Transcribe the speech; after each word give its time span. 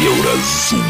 Еўразум. 0.00 0.82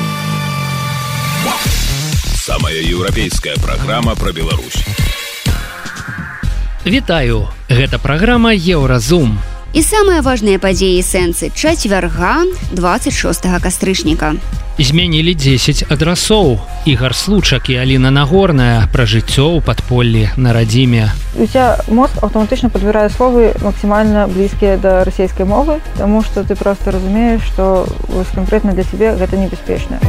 Самая 2.35 2.79
еўрапейская 2.79 3.57
праграма 3.57 4.15
пра 4.15 4.31
Беларусь. 4.31 4.85
Вітаю, 6.87 7.49
гэта 7.69 7.99
праграма 7.99 8.55
Еўразум. 8.55 9.35
І 9.75 9.83
самыя 9.83 10.23
важныя 10.23 10.63
падзеі 10.63 11.03
сэнсы 11.03 11.51
чацвярга 11.51 12.47
26 12.71 13.51
кастрычніка. 13.59 14.37
Змянілі 14.81 15.35
10 15.35 15.85
адрасоў. 15.93 16.59
Ігар 16.89 17.15
случак 17.15 17.69
і 17.69 17.77
Аліна 17.77 18.11
Нагорная 18.11 18.89
пра 18.89 19.05
жыццё 19.05 19.53
ў 19.53 19.61
падполлі 19.61 20.33
на 20.41 20.57
радзіме. 20.57 21.13
У 21.37 21.45
тебя 21.45 21.77
мозг 21.93 22.17
аўтаматычна 22.25 22.73
падбірае 22.73 23.13
словы 23.13 23.53
максімальна 23.61 24.25
блізкія 24.27 24.81
да 24.81 25.05
расійскай 25.05 25.45
мовы, 25.45 25.85
Таму 26.01 26.25
што 26.25 26.49
ты 26.49 26.57
проста 26.57 26.97
разумееш, 26.97 27.45
што 27.53 27.85
канкрэтна 28.33 28.73
для 28.73 28.89
цябе 28.89 29.13
гэта 29.21 29.37
небяспечна. 29.37 30.01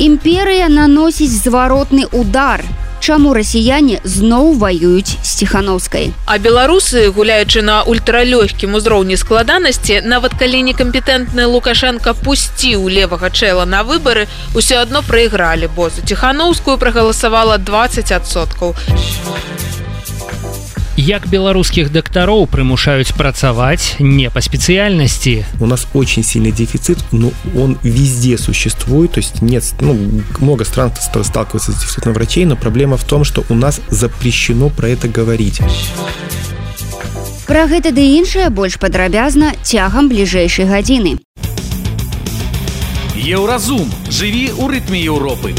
Імперыя 0.00 0.72
наносіць 0.72 1.44
зваротны 1.44 2.08
удар 2.08 2.64
чаму 3.02 3.32
расіяне 3.34 3.98
зноў 4.06 4.52
ваююць 4.62 5.18
з 5.18 5.30
ціханаўскай 5.42 6.12
а 6.24 6.38
беларусы 6.44 7.02
гуляючы 7.16 7.62
на 7.66 7.80
ультралёгкім 7.92 8.78
узроўні 8.78 9.18
складанасці 9.22 9.98
нават 10.12 10.38
калі 10.42 10.62
некампетэнтны 10.70 11.48
лукашенко 11.54 12.14
пусціў 12.22 12.86
левага 12.98 13.32
чэла 13.34 13.66
на 13.66 13.82
выбары 13.90 14.28
ўсё 14.54 14.78
адно 14.86 15.02
прайгралі 15.10 15.72
бо 15.74 15.90
за 15.90 16.06
ціханаўскую 16.06 16.78
прагаласавала 16.78 17.58
20соткаў 17.58 18.78
як 20.96 21.26
беларускіх 21.26 21.90
дактароў 21.92 22.46
прымушаюць 22.46 23.16
працаваць 23.16 23.96
не 23.98 24.30
по 24.30 24.40
спецыяльнасці? 24.40 25.44
У 25.60 25.66
нас 25.66 25.86
очень 25.94 26.24
сильный 26.24 26.52
дефицит 26.52 26.98
но 27.12 27.32
он 27.56 27.78
везде 27.82 28.38
существует 28.38 29.12
то 29.12 29.18
есть 29.20 29.42
нет 29.42 29.64
ну, 29.80 29.96
много 30.38 30.64
стран 30.64 30.92
сталкиваются 30.96 31.72
с 31.72 31.76
дефицитом 31.76 32.12
врачей 32.12 32.44
но 32.44 32.56
проблема 32.56 32.96
в 32.96 33.04
том 33.04 33.24
что 33.24 33.44
у 33.48 33.54
нас 33.54 33.80
запрещено 33.88 34.68
про 34.68 34.88
это 34.88 35.08
говорить. 35.08 35.60
Про 37.46 37.66
гэта 37.66 37.92
ды 37.92 38.16
іншае 38.16 38.50
больш 38.50 38.78
падрабязна 38.78 39.52
цягам 39.62 40.08
бліжэйшай 40.08 40.66
гадзіны. 40.66 41.18
Еўразум 43.16 43.92
жыві 44.08 44.50
у 44.58 44.68
рытме 44.68 45.00
Еўропы 45.02 45.54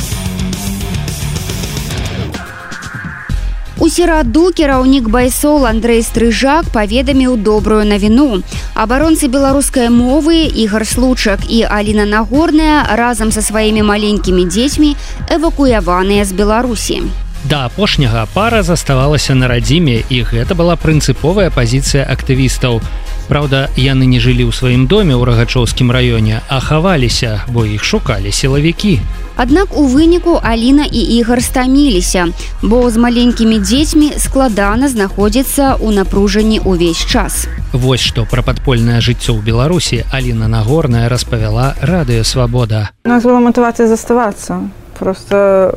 у 3.79 3.89
сераду 3.89 4.51
кіраўнік 4.53 5.09
байсол 5.09 5.65
Андрэй 5.65 6.03
стрыжак 6.05 6.69
паведаміў 6.73 7.37
добрую 7.37 7.81
навіну. 7.89 8.43
Абаронцы 8.75 9.27
беларускай 9.27 9.89
мовы 9.89 10.45
ігар 10.45 10.85
случак 10.85 11.49
і 11.49 11.63
Аліна 11.65 12.05
Нагорная 12.05 12.85
разам 12.93 13.31
са 13.31 13.41
сваімі 13.41 13.81
маленькімі 13.81 14.45
дзецьмі 14.45 14.95
эвакуяваныя 15.29 16.25
з 16.25 16.31
Беларусі. 16.31 17.01
Да 17.49 17.65
апошняга 17.65 18.27
пара 18.33 18.63
заставалася 18.63 19.35
на 19.35 19.47
радзіме 19.51 20.03
і 20.09 20.23
гэта 20.23 20.55
была 20.55 20.79
прынцыповая 20.79 21.51
пазіцыя 21.51 22.07
актывістаў. 22.07 22.79
Праўда, 23.27 23.67
яны 23.75 24.07
не 24.07 24.19
жылі 24.23 24.47
ў 24.47 24.51
сваім 24.55 24.87
доме 24.87 25.11
ў 25.11 25.27
рагачоўскім 25.27 25.91
раёне, 25.91 26.39
а 26.47 26.59
хаваліся, 26.59 27.43
бо 27.51 27.65
іх 27.67 27.83
шукалі 27.83 28.31
сілавікі. 28.31 28.99
Аднак 29.35 29.75
у 29.75 29.83
выніку 29.87 30.39
Аліна 30.39 30.85
і 30.87 31.01
ігар 31.19 31.43
стаміліся, 31.43 32.31
бо 32.61 32.87
з 32.91 32.97
маленькімі 32.97 33.59
дзецьмі 33.59 34.15
складана 34.17 34.87
знаходзіцца 34.87 35.75
ў 35.83 35.91
напружанні 35.99 36.63
ўвесь 36.63 37.03
час. 37.03 37.47
Вось 37.73 38.03
што 38.03 38.23
пра 38.23 38.39
падпольнае 38.39 39.03
жыццё 39.03 39.35
ў 39.35 39.43
Беларусі 39.43 40.07
Аліна 40.11 40.47
Нагорная 40.47 41.09
распавяла 41.11 41.75
радыёвабода. 41.83 42.95
У 43.03 43.09
нас 43.09 43.23
была 43.23 43.43
матывацыя 43.43 43.87
заставацца. 43.87 44.69
просто 44.93 45.73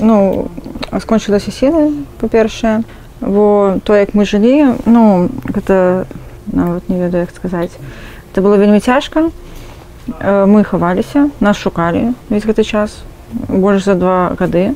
ну, 0.00 0.48
скончылася 0.98 1.50
сілы, 1.54 1.92
па-першае, 2.20 2.82
бо 3.20 3.78
то, 3.84 3.94
як 3.94 4.14
мы 4.14 4.24
жылі, 4.24 4.74
ну, 4.86 5.28
гэта 5.54 6.06
нават 6.52 6.88
не 6.88 6.98
ведаю 6.98 7.24
як 7.24 7.34
сказаць 7.34 7.70
это 8.32 8.42
было 8.42 8.56
вельмі 8.56 8.80
цяжка 8.80 9.30
мы 10.20 10.64
хаваліся 10.64 11.30
нас 11.40 11.56
шукалі 11.56 12.14
весь 12.28 12.46
гэты 12.46 12.64
час 12.64 13.02
больш 13.48 13.84
за 13.84 13.94
два 13.94 14.34
гады 14.38 14.74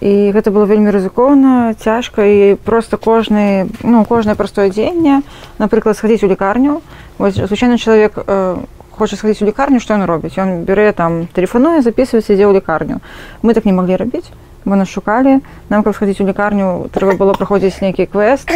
і 0.00 0.12
гэта 0.34 0.50
было 0.50 0.66
вельмі 0.66 0.90
рызыкоўна 0.90 1.74
цяжка 1.78 2.26
і 2.26 2.54
просто 2.64 2.96
кожны 2.96 3.68
ну 3.82 4.04
кожнае 4.04 4.34
простое 4.34 4.70
дзеянне 4.70 5.22
напрыклад 5.58 5.96
схадзіць 5.96 6.24
у 6.24 6.28
лікарню. 6.28 6.82
Звычайны 7.18 7.78
чалавек 7.78 8.18
э, 8.18 8.56
хоча 8.98 9.16
схадзіць 9.16 9.42
у 9.42 9.48
лікарню 9.50 9.80
што 9.80 9.94
ён 9.94 10.06
робіць 10.06 10.38
ён 10.38 10.64
бярэ 10.64 10.92
там 10.92 11.26
тэлефануе 11.34 11.82
записываецца 11.82 12.32
ідзе 12.34 12.46
ў 12.46 12.54
лікарню 12.58 13.00
мы 13.42 13.54
так 13.54 13.64
не 13.64 13.72
маглі 13.72 13.98
рабіць 13.98 14.30
мы 14.64 14.76
нас 14.76 14.88
шукалі 14.88 15.40
нам 15.68 15.82
каб 15.82 15.94
схадзіць 15.94 16.20
у 16.20 16.28
лікарню 16.28 16.88
трэба 16.92 17.16
было 17.18 17.32
праходзіць 17.34 17.80
нейкі 17.80 18.06
квест. 18.06 18.50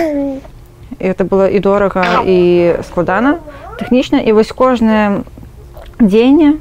Это 0.98 1.24
было 1.24 1.46
і 1.46 1.58
дорага 1.60 2.24
і 2.24 2.80
складана 2.88 3.38
тэхнічна 3.78 4.24
і 4.24 4.32
вось 4.32 4.50
кожнае 4.52 5.22
дзеянне 6.00 6.56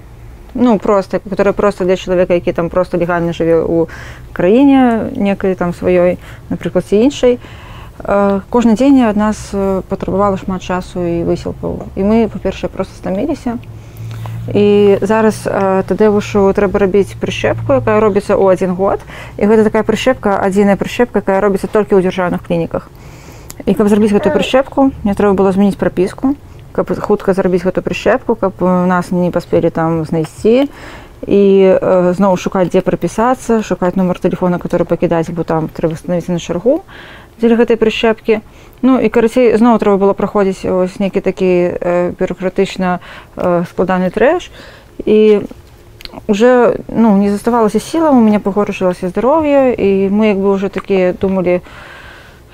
ну 0.54 0.80
просто 0.80 1.20
которое 1.20 1.54
просто 1.54 1.86
для 1.86 1.96
чалавека 1.96 2.34
які 2.34 2.52
там 2.52 2.70
просто 2.70 2.98
легальна 2.98 3.32
жыве 3.32 3.64
у 3.64 3.88
краіне 4.34 5.10
некай 5.16 5.56
там 5.56 5.74
сваёй 5.74 6.18
напрыклад 6.50 6.86
ці 6.86 6.96
іншай 7.08 7.40
кожны 8.50 8.76
дзень 8.76 9.02
ад 9.04 9.18
нас 9.18 9.50
патрабавала 9.90 10.38
шмат 10.38 10.62
часу 10.62 11.02
і 11.02 11.24
высілкаў. 11.26 11.90
І 11.96 12.02
мы 12.04 12.30
па-першае 12.30 12.70
просто 12.70 12.94
стаміліся. 12.98 13.58
І 14.54 14.98
зараз 15.02 15.44
тады 15.44 16.08
вушу 16.10 16.48
трэба 16.56 16.80
рабіць 16.80 17.18
прышчэпку 17.20 17.82
якая 17.82 18.00
робіцца 18.00 18.38
ў 18.38 18.54
адзін 18.54 18.78
год. 18.78 19.02
І 19.38 19.50
гэта 19.50 19.68
такая 19.68 19.84
прышчэпка 19.84 20.38
адзіная 20.40 20.78
прышчэпка 20.78 21.20
якая 21.20 21.42
робіцца 21.42 21.68
толькі 21.68 21.98
ў 21.98 22.06
дзяржаўных 22.06 22.46
клініках. 22.46 22.88
І 23.66 23.74
каб 23.74 23.90
зрабіць 23.90 24.14
гэтую 24.14 24.32
прышчэпку 24.32 24.94
мне 25.04 25.14
трэба 25.18 25.34
было 25.34 25.52
змяніць 25.52 25.80
прапіску 25.82 26.38
каб 26.78 26.94
хутка 27.02 27.34
зрабіць 27.34 27.66
гэту 27.66 27.82
прышчэпку 27.82 28.38
каб 28.38 28.62
нас 28.62 29.10
не 29.10 29.34
паспелі 29.34 29.74
там 29.74 30.06
знайсці. 30.06 30.70
і 30.70 30.70
э, 31.26 32.14
зноў 32.14 32.38
шукаць 32.38 32.70
дзе 32.70 32.82
прапісацца 32.82 33.62
шукаць 33.64 33.96
нумар 33.96 34.20
телефона 34.20 34.60
который 34.60 34.86
пакідаць 34.86 35.30
бо 35.30 35.44
там 35.44 35.70
трэба 35.70 35.96
становіцца 35.96 36.32
на 36.32 36.40
чаргу 36.40 36.84
дзеля 37.40 37.58
гэтай 37.58 37.78
прышчэпкі 37.78 38.42
ну 38.82 39.00
і 39.02 39.10
карацей 39.10 39.58
зноў 39.58 39.80
трэба 39.82 39.98
было 39.98 40.14
праходзіць 40.14 40.66
ось 40.70 41.00
нейкі 41.00 41.22
такі 41.22 41.52
э, 41.74 42.12
бюрократычна 42.20 43.00
э, 43.36 43.64
складаны 43.70 44.10
трэш 44.10 44.52
і 45.06 45.42
уже 46.28 46.78
ну 46.88 47.18
не 47.18 47.30
заставалася 47.30 47.80
сіла 47.80 48.12
у 48.12 48.20
меня 48.20 48.40
пагоршылася 48.40 49.10
здароўе 49.10 49.74
і 49.74 50.10
мы 50.10 50.34
як 50.34 50.38
бы 50.38 50.52
уже 50.54 50.70
такія 50.70 51.14
думалі 51.14 51.62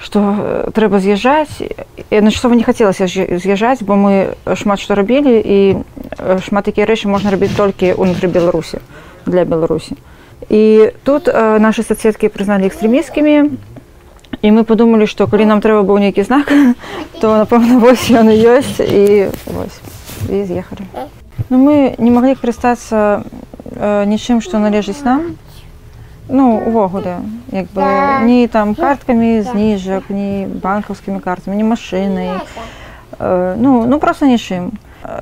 что 0.03 0.71
трэба 0.75 0.99
з'язджаць 0.99 1.63
начасова 2.11 2.53
не 2.55 2.63
хацелася 2.63 3.07
з'язджаць 3.07 3.83
бо 3.83 3.95
мы 3.95 4.35
шмат 4.55 4.79
што 4.79 4.95
рабілі 4.95 5.39
і 5.39 5.59
шмат 6.45 6.65
такія 6.65 6.85
рэчы 6.85 7.07
можна 7.07 7.31
рабіць 7.31 7.55
толькі 7.55 7.93
ўнутры 7.97 8.27
беларусі 8.27 8.79
для 9.25 9.45
беларусі. 9.45 9.95
І 10.49 10.91
тут 11.03 11.27
нашы 11.31 11.83
соцсеткі 11.83 12.27
прызналі 12.27 12.67
экстрэміскімі 12.67 13.55
і 14.43 14.47
мы 14.51 14.63
подумалі 14.67 15.07
што 15.07 15.27
калі 15.27 15.47
нам 15.47 15.61
трэба 15.63 15.87
быў 15.87 16.03
нейкі 16.03 16.23
знак 16.27 16.51
то 17.21 17.37
напэўна 17.39 17.79
вось 17.79 18.09
ён 18.11 18.27
і 18.33 18.35
ёсць 18.35 18.83
і 18.83 19.31
вось 19.47 19.79
і 20.29 20.43
з'ехалі. 20.43 20.83
Ну 21.49 21.57
мы 21.57 21.95
не 21.97 22.11
маглі 22.11 22.35
карыстацца 22.35 23.23
нічым 24.05 24.41
што 24.41 24.59
належыць 24.59 25.03
нам. 25.03 25.39
Ну 26.27 26.59
увогуле 26.59 27.23
як 27.51 27.67
бы 27.71 27.83
ні 28.27 28.47
там 28.47 28.75
карткамі 28.75 29.41
зніжак 29.41 30.09
ні 30.09 30.47
банкаўскімі 30.47 31.19
картамі 31.19 31.57
ні 31.57 31.63
машынай. 31.63 32.43
Э, 33.19 33.55
ну 33.57 33.85
ну 33.85 33.99
просто 33.99 34.25
нічым 34.25 34.71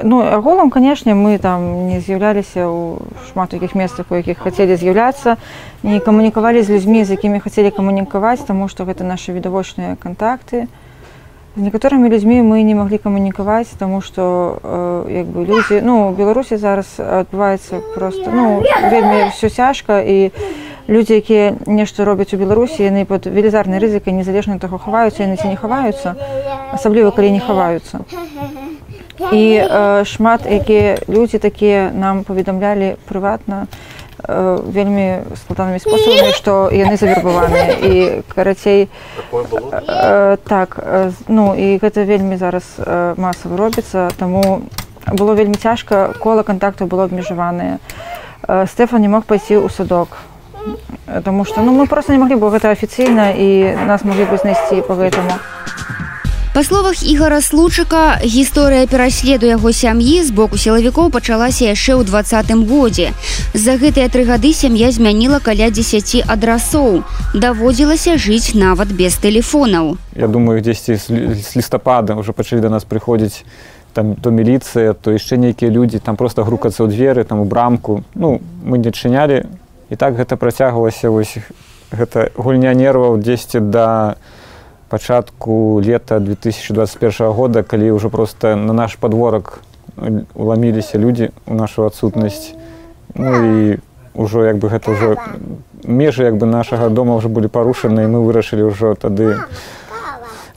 ну 0.03 0.21
агулам 0.21 0.69
канешне 0.69 1.13
мы 1.13 1.37
там 1.37 1.87
не 1.87 1.99
з'яўляліся 1.99 2.69
ў 2.69 3.01
шмат 3.31 3.53
якіх 3.53 3.73
месцах 3.75 4.05
у 4.11 4.15
якіх 4.15 4.37
хацелі 4.37 4.77
з'яўляцца 4.77 5.37
не 5.83 5.99
камунікавалі 5.99 6.61
з 6.61 6.69
людзьмі 6.69 7.03
з 7.03 7.17
якімі 7.17 7.41
хацелі 7.41 7.71
камунікаваць 7.73 8.45
таму 8.45 8.69
што 8.69 8.85
гэта 8.85 9.03
нашы 9.03 9.33
відавочныя 9.33 9.97
кантакты 9.97 10.67
з 11.57 11.61
некаторымі 11.65 12.13
людзьмі 12.13 12.45
мы 12.45 12.61
не 12.61 12.77
маглі 12.77 13.01
камунікаваць 13.01 13.73
таму 13.81 14.01
што 14.05 14.61
э, 14.61 15.25
як 15.25 15.27
бы 15.33 15.49
людзі 15.49 15.81
ну 15.81 16.13
беларусі 16.13 16.61
зараз 16.61 17.01
адбываецца 17.01 17.81
просто 17.97 18.29
ну 18.29 18.61
вельмі 18.85 19.33
все 19.33 19.49
цяжка 19.49 19.99
і 20.05 20.29
людзі 20.87 21.17
якія 21.17 21.57
нешта 21.65 22.05
робяць 22.05 22.33
у 22.33 22.37
беларусі 22.37 22.85
яны 22.85 23.05
под 23.05 23.25
велізарнай 23.25 23.81
рызыкай 23.81 24.13
незалежна 24.13 24.59
таго 24.59 24.77
хаваюцца 24.77 25.25
яны 25.25 25.41
ці 25.41 25.49
не 25.49 25.57
хаваюцца 25.57 26.15
асабліва 26.69 27.11
калі 27.11 27.33
не 27.33 27.41
хаваюцца 27.41 28.05
і 29.31 29.43
э, 29.61 30.05
шмат 30.05 30.41
якія 30.45 30.97
людзі 31.09 31.37
такія 31.37 31.91
нам 31.93 32.23
паведамлялі 32.23 32.97
прыватна 33.05 33.67
э, 34.25 34.59
вельмі 34.65 35.21
складанымі 35.45 35.79
спосабамі 35.79 36.33
што 36.33 36.69
яны 36.73 36.97
завербаваныя 36.97 37.77
і 37.77 37.93
карацей 38.33 38.89
э, 39.31 40.37
так 40.47 40.79
э, 40.81 41.11
ну 41.27 41.53
і 41.53 41.77
гэта 41.77 42.03
вельмі 42.03 42.37
зараз 42.37 42.63
э, 42.77 43.13
масава 43.17 43.57
робіцца 43.57 44.09
таму 44.17 44.65
было 45.05 45.33
вельмі 45.33 45.55
цяжка 45.55 46.13
кола 46.19 46.43
контакту 46.43 46.85
было 46.85 47.05
абмежаваныя 47.05 47.79
Стэфан 48.41 49.01
не 49.01 49.07
мог 49.07 49.29
пайсці 49.29 49.61
ў 49.61 49.69
садок 49.69 50.17
Таму 51.25 51.45
што 51.45 51.61
ну, 51.61 51.73
мы 51.73 51.87
просто 51.87 52.13
не 52.13 52.19
маглі 52.19 52.37
бы 52.37 52.49
гэта 52.53 52.71
афіцыйна 52.71 53.33
і 53.33 53.75
нас 53.89 54.05
маглі 54.05 54.29
бы 54.29 54.37
знайсці 54.37 54.85
по 54.85 54.93
гэтаму. 54.93 55.33
Па 56.53 56.63
словах 56.67 56.99
ігора 57.07 57.39
случыка 57.39 58.19
гісторыя 58.19 58.83
пераследу 58.83 59.47
яго 59.47 59.71
сям'і 59.71 60.19
з 60.19 60.35
боку 60.35 60.59
сілавікоў 60.59 61.07
пачалася 61.07 61.71
яшчэ 61.71 61.95
ў 61.95 62.03
двадцатым 62.03 62.67
годзе. 62.67 63.15
За 63.55 63.79
гэтыя 63.79 64.11
тры 64.11 64.27
гады 64.27 64.51
сям'я 64.51 64.91
змяніла 64.91 65.39
каля 65.39 65.71
10 65.71 66.27
адрасоў. 66.27 67.07
Даводзілася 67.31 68.19
жыць 68.19 68.51
нават 68.51 68.91
без 68.91 69.15
тэлефонаў. 69.15 69.95
Я 70.11 70.27
думаю, 70.27 70.59
дзесьці 70.59 70.99
з 70.99 71.55
лістапада 71.55 72.19
ўжо 72.19 72.35
пачалі 72.35 72.59
да 72.59 72.67
нас 72.67 72.83
прыходзіць 72.83 73.47
там 73.95 74.19
то 74.19 74.27
міліцыя, 74.27 74.91
то 74.91 75.15
яшчэ 75.15 75.39
нейкія 75.39 75.71
людзі 75.71 76.03
там 76.03 76.19
просто 76.19 76.43
грукацца 76.43 76.83
ў 76.83 76.91
дзверы 76.91 77.23
там 77.23 77.39
у 77.39 77.47
брамку. 77.47 78.03
Ну 78.11 78.43
мы 78.59 78.75
не 78.75 78.91
адчынялі 78.91 79.47
і 79.87 79.95
так 79.95 80.19
гэта 80.19 80.35
працягвалася 80.35 81.15
вось 81.15 81.39
гэта 81.95 82.27
гульня 82.35 82.75
нерваў 82.75 83.23
10 83.23 83.71
да 83.71 84.19
пачатку 84.91 85.79
лета 85.79 86.19
2021 86.19 87.31
года 87.31 87.63
калі 87.63 87.95
ўжо 87.95 88.11
просто 88.11 88.59
на 88.59 88.73
наш 88.73 88.99
подворак 88.99 89.63
уламіліся 90.35 90.99
людзі 90.99 91.31
у 91.47 91.55
нашу 91.55 91.87
адсутнасць. 91.87 92.51
Ну 93.15 93.31
і 93.31 93.79
ўжо 94.11 94.43
як 94.43 94.59
бы 94.59 94.67
гэта 94.67 94.91
ўжо 94.91 95.15
межы 95.87 96.27
як 96.27 96.35
бы 96.35 96.43
нашага 96.43 96.91
дома 96.91 97.15
ўжо 97.15 97.31
былі 97.31 97.47
парушаны 97.47 98.03
і 98.03 98.11
мы 98.11 98.19
вырашылі 98.19 98.67
ўжо 98.67 98.99
тады 98.99 99.39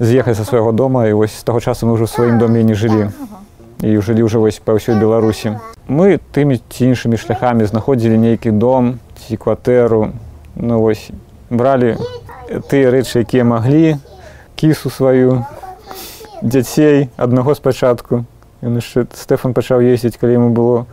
з'ехаць 0.02 0.34
са 0.34 0.42
свайго 0.42 0.74
дома 0.74 1.06
і 1.06 1.14
вось 1.14 1.38
з 1.38 1.46
таго 1.46 1.62
часу 1.62 1.86
мы 1.86 1.94
ўжо 1.94 2.10
сваім 2.10 2.42
доме 2.42 2.66
не 2.66 2.74
жылі. 2.74 3.14
І 3.86 4.02
жылі 4.02 4.26
ўжо 4.26 4.42
вось 4.42 4.58
па 4.58 4.74
ўсёй 4.74 4.98
беларусі. 4.98 5.62
Мы 5.86 6.18
тымі 6.34 6.58
ці 6.58 6.90
іншымі 6.90 7.22
шляхамі 7.22 7.70
знаходзілі 7.70 8.18
нейкі 8.18 8.50
дом 8.50 8.98
ці 9.14 9.38
кватэру. 9.38 10.10
Ну 10.58 10.82
вось 10.82 11.14
бралі 11.54 12.02
тыя 12.66 12.90
рэчы 12.90 13.22
якія 13.22 13.46
маглі 13.46 14.02
кісу 14.56 14.90
сваю 14.90 15.44
дзяцей 16.42 17.08
аднаго 17.16 17.54
спачатку. 17.54 18.24
Ён 18.62 18.80
яшчэ 18.80 19.06
стэфан 19.12 19.54
пачаў 19.54 19.84
ездзіць 19.84 20.16
калі 20.16 20.38
яму 20.38 20.50
было 20.50 20.86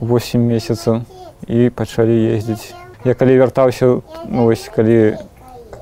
8 0.00 0.40
месяцаў 0.40 1.02
і 1.46 1.70
пачалі 1.70 2.14
ездзіць. 2.36 2.74
Я 3.04 3.14
калі 3.14 3.38
вяртаўся 3.38 4.00
ну, 4.28 4.44
вось 4.44 4.68
калі 4.74 5.18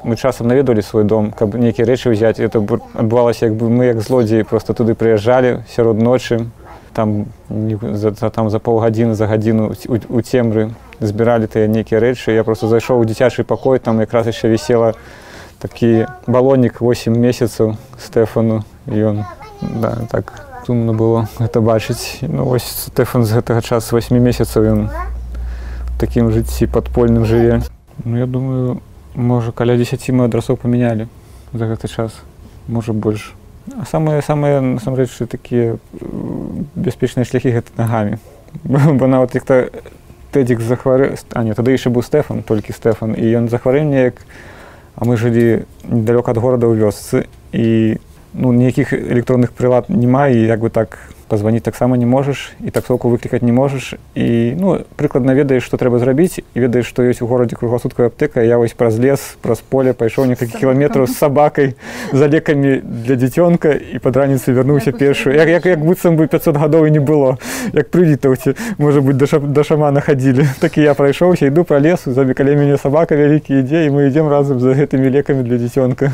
мы 0.04 0.16
часам 0.16 0.46
наведалі 0.48 0.82
свой 0.82 1.04
дом 1.04 1.32
каб 1.32 1.54
нейкія 1.54 1.86
рэчы 1.86 2.14
ўзяць 2.14 2.38
это 2.38 2.62
адбывалася 2.94 3.50
як 3.50 3.54
бы 3.58 3.70
мы 3.70 3.90
як 3.90 4.00
злодзеі 4.00 4.46
просто 4.46 4.74
туды 4.74 4.94
прыязджалі 4.94 5.64
сярод 5.66 5.98
ночы 5.98 6.46
там 6.92 7.26
за, 7.50 8.10
там 8.12 8.50
за 8.50 8.58
паўгадзіны 8.58 9.14
за 9.14 9.26
гадзіну 9.26 9.74
у, 9.88 9.96
у 10.08 10.20
цемры 10.22 10.72
збіралі 11.00 11.46
тыя 11.46 11.68
нейкія 11.68 12.00
рэчы. 12.00 12.32
Я 12.32 12.44
просто 12.44 12.68
зайшоў 12.68 13.00
у 13.00 13.04
дзіцячы 13.04 13.44
пакой 13.44 13.78
там 13.78 14.00
якраз 14.00 14.26
яшчэ 14.26 14.48
вісела 14.48 14.94
такі 15.58 16.06
балонік 16.26 16.80
8 16.80 17.12
месяцаў 17.12 17.76
стэфану 17.98 18.64
ён 18.86 19.24
да, 19.60 20.06
так 20.10 20.46
сумна 20.66 20.92
было 20.92 21.28
гэта 21.38 21.60
бачыць. 21.60 22.18
Ну, 22.22 22.44
вось 22.44 22.90
стэфан 22.90 23.24
з 23.24 23.38
гэтага 23.38 23.62
часу 23.62 23.96
8 23.96 24.18
месяцаў 24.18 24.66
ён 24.66 24.80
такім 25.98 26.30
жыцці 26.30 26.66
падпольным 26.66 27.24
жыве. 27.24 27.62
Ну 28.04 28.18
я 28.18 28.26
думаю 28.26 28.82
можа 29.14 29.52
каля 29.52 29.76
10 29.76 30.10
мы 30.10 30.26
адрасоў 30.26 30.56
памянялі 30.56 31.08
за 31.52 31.66
гэты 31.66 31.88
час 31.88 32.12
можа 32.68 32.92
больш. 32.92 33.32
А 33.78 33.86
самыя 33.86 34.20
самыя 34.22 34.60
насамрэчы 34.60 35.26
такія 35.26 35.78
бяспечныя 36.74 37.24
шляхі 37.24 37.54
гэта 37.54 37.70
нагамі. 37.76 38.18
Бо 38.64 39.06
нават 39.06 39.34
як-то 39.34 39.70
тэдзік 40.32 40.60
захвары 40.60 41.16
а 41.32 41.42
не 41.44 41.54
тады 41.54 41.72
яшчэ 41.72 41.88
быў 41.88 42.02
стэфан 42.02 42.42
толькі 42.42 42.76
стэфан 42.76 43.14
і 43.16 43.24
ён 43.40 43.48
захварыў 43.48 43.88
неяк 43.88 44.20
а 44.96 45.04
мы 45.04 45.16
жылі 45.16 45.68
недалёк 45.84 46.28
ад 46.32 46.38
горада 46.40 46.66
ў 46.66 46.80
вёсцы 46.80 47.28
і 47.52 48.00
ну 48.32 48.52
ніякіх 48.52 48.92
электронных 48.92 49.52
прылад 49.52 49.88
няма 49.92 50.28
і 50.28 50.40
як 50.40 50.60
бы 50.60 50.70
так 50.70 50.98
пазваніць 51.28 51.62
таксама 51.62 51.96
не 51.96 52.06
можаш 52.06 52.52
і 52.62 52.70
таксоўку 52.70 53.10
выклікаць 53.10 53.42
не 53.42 53.52
можаш 53.52 53.94
і 54.14 54.54
ну 54.58 54.78
прыкладна 54.96 55.34
ведаеш 55.34 55.66
што 55.66 55.76
трэба 55.76 55.98
зрабіць 55.98 56.38
і 56.38 56.58
ведаеш 56.60 56.86
што 56.86 57.02
ёсць 57.02 57.22
у 57.22 57.26
горадзе 57.26 57.56
кругласуткая 57.56 58.06
аптека 58.06 58.42
я 58.46 58.58
вось 58.58 58.72
праз 58.78 58.98
лес 58.98 59.36
праз 59.42 59.60
поле 59.60 59.92
пайшоў 59.92 60.30
некалькі 60.30 60.58
кіламетраў 60.58 61.06
з 61.10 61.18
сабакай 61.18 61.74
за 62.12 62.30
лекамі 62.30 62.78
для 62.82 63.18
дзіцёнка 63.18 63.74
і 63.74 63.98
пад 63.98 64.16
раніцы 64.16 64.54
вярнуўся 64.54 64.92
першую 64.92 65.34
як 65.34 65.48
як, 65.48 65.66
як 65.66 65.80
быццам 65.82 66.16
бы 66.16 66.26
500 66.28 66.56
гадоў 66.56 66.86
і 66.86 66.90
не 66.90 67.00
было. 67.00 67.38
Як 67.72 67.90
прывітаўце 67.90 68.54
можа 68.78 69.00
быть 69.00 69.16
да, 69.16 69.26
ша, 69.26 69.38
да 69.40 69.64
шамана 69.64 70.00
хадзілі 70.00 70.46
так 70.60 70.78
і 70.78 70.82
я 70.82 70.94
прайшоўся 70.94 71.46
іду 71.46 71.64
па 71.64 71.78
лесу 71.78 72.12
за 72.12 72.24
каля 72.34 72.54
мяне 72.54 72.78
сабака 72.78 73.16
вялікі 73.16 73.58
ідзе 73.60 73.86
і 73.86 73.90
мы 73.90 74.06
ідзем 74.08 74.28
разам 74.28 74.60
за 74.60 74.74
гэтымі 74.74 75.10
лекамі 75.10 75.42
для 75.42 75.58
дзіцёнка 75.58 76.12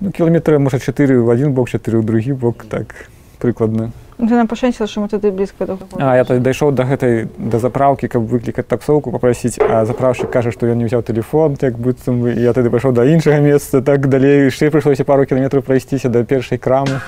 ну 0.00 0.10
кіламетры 0.10 0.58
можа 0.58 0.78
4 0.78 1.18
в 1.18 1.28
один 1.28 1.52
бок 1.52 1.68
4 1.68 1.98
ў 1.98 2.04
другі 2.04 2.32
бок 2.32 2.64
так 2.68 3.08
прыкладна 3.38 3.90
нам 4.30 4.46
пашэнціла 4.46 4.86
што 4.86 5.02
мы 5.02 5.08
тады 5.08 5.30
блізка 5.34 5.66
да 5.66 5.76
а 5.98 6.16
я 6.16 6.24
тады 6.24 6.40
дайшоў 6.40 6.72
да 6.72 6.86
гэтай 6.86 7.26
да 7.38 7.58
запраўкі 7.58 8.08
каб 8.08 8.22
выклікаць 8.30 8.66
таксоўку 8.70 9.10
папрасіць 9.10 9.58
а 9.58 9.84
запраўшчык 9.84 10.30
кажа 10.30 10.54
што 10.54 10.70
ён 10.70 10.78
не 10.78 10.86
ўзяў 10.86 11.02
телефон 11.02 11.58
як 11.60 11.78
быццам 11.78 12.22
бы 12.22 12.34
я 12.38 12.52
тады 12.52 12.70
пайшоў 12.70 12.94
да 12.94 13.04
іншага 13.04 13.42
месца 13.42 13.82
так 13.82 14.08
далей 14.08 14.46
яшчэ 14.46 14.70
прыйшлося 14.70 15.04
пару 15.04 15.26
кіламетраў 15.26 15.62
прайсціся 15.62 16.08
да 16.08 16.24
першай 16.24 16.58
крамы. 16.58 17.02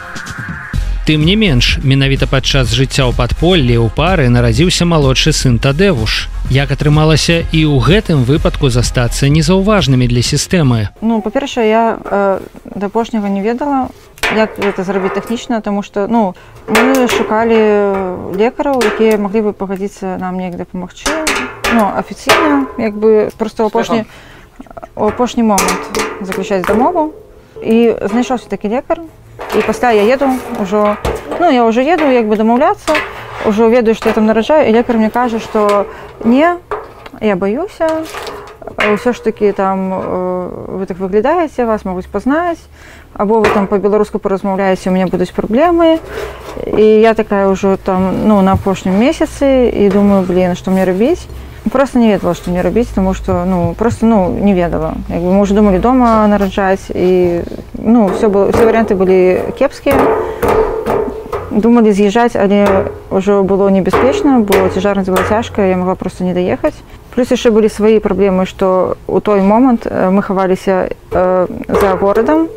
Тым 1.05 1.25
не 1.29 1.37
менш 1.37 1.79
менавіта 1.85 2.25
падчас 2.25 2.73
жыцця 2.73 3.05
ў 3.05 3.13
падполлі 3.13 3.77
ў 3.77 3.93
пары 3.93 4.33
нарадзіўся 4.33 4.89
малодшы 4.89 5.37
сын 5.37 5.61
тадэвуш 5.61 6.33
як 6.49 6.73
атрымалася 6.73 7.45
і 7.53 7.61
ў 7.69 7.77
гэтым 7.77 8.25
выпадку 8.25 8.73
застацца 8.73 9.29
незаўважнымі 9.29 10.09
для 10.09 10.25
сістэмы. 10.25 10.97
Ну 11.05 11.21
па-першае 11.21 11.69
я 11.69 11.85
э, 12.01 12.41
да 12.65 12.87
апошняга 12.89 13.29
не 13.29 13.45
ведала 13.45 13.93
як 14.35 14.59
гэта 14.59 14.83
зрабіць 14.83 15.15
тэхнічна 15.15 15.61
тому 15.61 15.83
что 15.83 16.07
ну 16.09 16.35
мы 16.67 17.09
шукалі 17.09 18.35
лекараў 18.35 18.83
якія 18.83 19.19
маглі 19.19 19.49
бы 19.49 19.53
пагадзіцца 19.53 20.19
нам 20.19 20.39
неяк 20.39 20.57
дапамагчы 20.57 21.11
ну 21.75 21.91
афіцыйна 21.95 22.67
як 22.79 22.95
бы 22.95 23.31
просто 23.39 23.67
апошні 23.67 24.05
апошні 24.95 25.43
момант 25.43 26.01
заключаць 26.21 26.67
дамову 26.67 27.13
і 27.63 27.95
знайшоўся 28.11 28.49
такі 28.49 28.69
лекар 28.69 29.01
і 29.55 29.63
пасля 29.67 29.91
я 29.91 30.03
еду 30.03 30.29
ўжо 30.59 30.97
ну 31.41 31.51
я 31.51 31.65
уже 31.65 31.83
еду 31.83 32.11
як 32.11 32.27
бы 32.27 32.37
дамаўляцца 32.37 32.95
ўжо 33.47 33.69
ведаю 33.69 33.95
што 33.95 34.09
я 34.09 34.15
там 34.15 34.27
нараджаю 34.27 34.69
і 34.69 34.73
лекар 34.73 34.97
мне 34.99 35.11
кажа 35.11 35.39
што 35.39 35.87
не 36.25 36.57
я 37.21 37.37
баюся 37.37 38.03
ўсё 38.65 39.13
ж 39.13 39.19
такі 39.23 39.53
там 39.53 39.91
вы 40.81 40.87
так 40.87 40.99
выглядаеце 40.99 41.65
вас 41.65 41.85
могуць 41.85 42.09
пазнаць 42.09 42.61
або 43.15 43.41
вы 43.41 43.49
там 43.55 43.67
по-беларуску 43.67 44.19
паразмаўляеце 44.19 44.91
у 44.91 44.93
меня 44.93 45.07
будуць 45.07 45.31
праблемы 45.31 45.99
і 46.67 46.85
я 47.01 47.15
такая 47.15 47.49
ўжо 47.49 47.77
там 47.77 48.27
ну 48.27 48.43
на 48.43 48.53
апошнім 48.53 48.99
месяцы 48.99 49.71
і 49.71 49.89
думаю 49.89 50.27
блин 50.27 50.55
што 50.55 50.71
мне 50.71 50.85
рабіць 50.85 51.23
просто 51.71 51.99
не 51.99 52.11
ведала 52.11 52.35
што 52.35 52.51
мне 52.51 52.63
рабіць 52.63 52.91
тому 52.95 53.15
что 53.15 53.45
ну 53.47 53.75
просто 53.79 54.07
ну 54.07 54.29
не 54.29 54.55
ведала. 54.55 54.95
Як 55.09 55.23
бы 55.23 55.33
мы 55.33 55.41
уже 55.41 55.55
думалі 55.55 55.79
дома 55.79 56.27
нараджаць 56.27 56.91
і 56.91 57.43
ну 57.79 58.09
все 58.09 58.29
было 58.29 58.51
все 58.53 58.67
варианты 58.67 58.95
былі 58.95 59.55
кепскія 59.59 59.95
думалі 61.51 61.93
з'язджаць 61.93 62.35
але 62.35 62.91
ўжо 63.11 63.43
было 63.47 63.71
небяспечна 63.71 64.41
бо 64.41 64.69
цяжарнасць 64.75 65.09
была 65.09 65.23
цяжкая 65.29 65.71
я 65.71 65.77
могла 65.77 65.95
просто 65.95 66.25
не 66.25 66.35
даехаць 66.35 66.75
плюс 67.15 67.31
яшчэ 67.31 67.55
былі 67.55 67.71
свае 67.71 68.01
праблемы 68.01 68.45
што 68.45 68.99
у 69.07 69.21
той 69.21 69.41
момант 69.41 69.87
мы 69.87 70.23
хаваліся 70.23 70.91
э, 70.91 71.47
за 71.69 71.95
горадам 71.95 72.49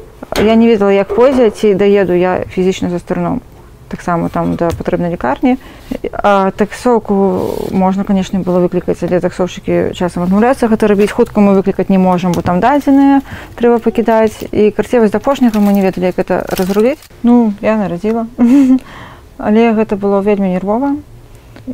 Я 0.44 0.56
не 0.56 0.68
ведала, 0.68 0.92
як 0.92 1.16
пойдзе, 1.16 1.50
ці 1.50 1.74
даеду 1.74 2.14
я 2.14 2.46
фізічна 2.50 2.90
за 2.90 3.00
старном 3.00 3.42
таксама 3.88 4.30
там 4.30 4.56
да 4.56 4.70
патрэбнай 4.70 5.12
лікарні 5.12 5.58
таксоўку 6.58 7.16
можна 7.72 8.04
канешне 8.04 8.40
было 8.40 8.60
выклікаць 8.60 9.00
але 9.08 9.20
таксоўшчыкі 9.24 9.96
часам 9.96 10.28
адмаўляцца 10.28 10.68
гэта 10.68 10.88
рабіць 10.88 11.12
хутка 11.12 11.42
мы 11.42 11.56
выклікаць 11.56 11.90
не 11.90 11.98
можам 11.98 12.32
бо 12.32 12.42
там 12.42 12.60
дадзеныя 12.60 13.22
трэба 13.56 13.80
пакідаць 13.80 14.44
і 14.52 14.72
карцевасць 14.72 15.16
апошняга 15.16 15.60
мы 15.60 15.74
не 15.74 15.82
ведалі 15.82 16.12
як 16.12 16.20
это 16.20 16.44
разруліць 16.52 17.00
ну 17.24 17.54
я 17.62 17.78
нарадзіла 17.78 18.28
але 19.38 19.72
гэта 19.80 19.96
было 19.96 20.22
вельмі 20.22 20.52
нервова 20.54 20.96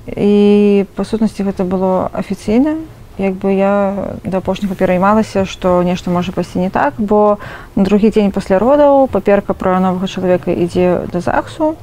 і 0.07 0.85
па 0.95 1.03
сутнасці 1.03 1.49
гэта 1.49 1.65
было 1.65 2.09
афіцыйна 2.13 2.77
як 3.17 3.33
бы 3.33 3.53
я 3.53 4.17
да 4.23 4.37
апошняга 4.37 4.75
пераймалася 4.75 5.45
што 5.45 5.83
нешта 5.83 6.09
можа 6.09 6.31
пайсці 6.31 6.59
не 6.59 6.69
так 6.69 6.93
бо 6.97 7.37
на 7.75 7.83
другі 7.83 8.09
дзень 8.09 8.31
пасля 8.31 8.59
родаў 8.59 9.07
паперка 9.07 9.53
пра 9.53 9.79
новага 9.79 10.07
чалавека 10.07 10.51
ідзе 10.51 11.05
да 11.11 11.19
захсу 11.19 11.75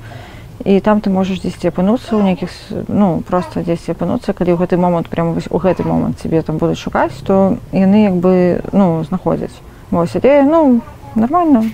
і 0.65 0.81
там 0.81 1.01
ты 1.01 1.09
можаш 1.09 1.41
дзесьці 1.41 1.73
апынуцца 1.73 2.19
ў 2.19 2.23
нейкіх 2.23 2.51
ну 2.89 3.23
просто 3.25 3.65
дзесьці 3.65 3.97
апынуцца 3.97 4.37
калі 4.37 4.53
ў 4.53 4.61
гэты 4.61 4.77
момант 4.77 5.09
прямо 5.09 5.33
вось 5.33 5.49
у 5.49 5.57
гэты 5.57 5.87
момант 5.87 6.21
цябе 6.21 6.43
там 6.43 6.59
будуць 6.59 6.83
шукаць 6.83 7.17
то 7.25 7.57
яны 7.73 8.05
як 8.05 8.17
бы 8.21 8.61
ну 8.73 9.05
знаходзяць. 9.09 9.55
Вось 9.91 10.17
але 10.17 10.43
ну 10.45 10.81
нормально 11.15 11.65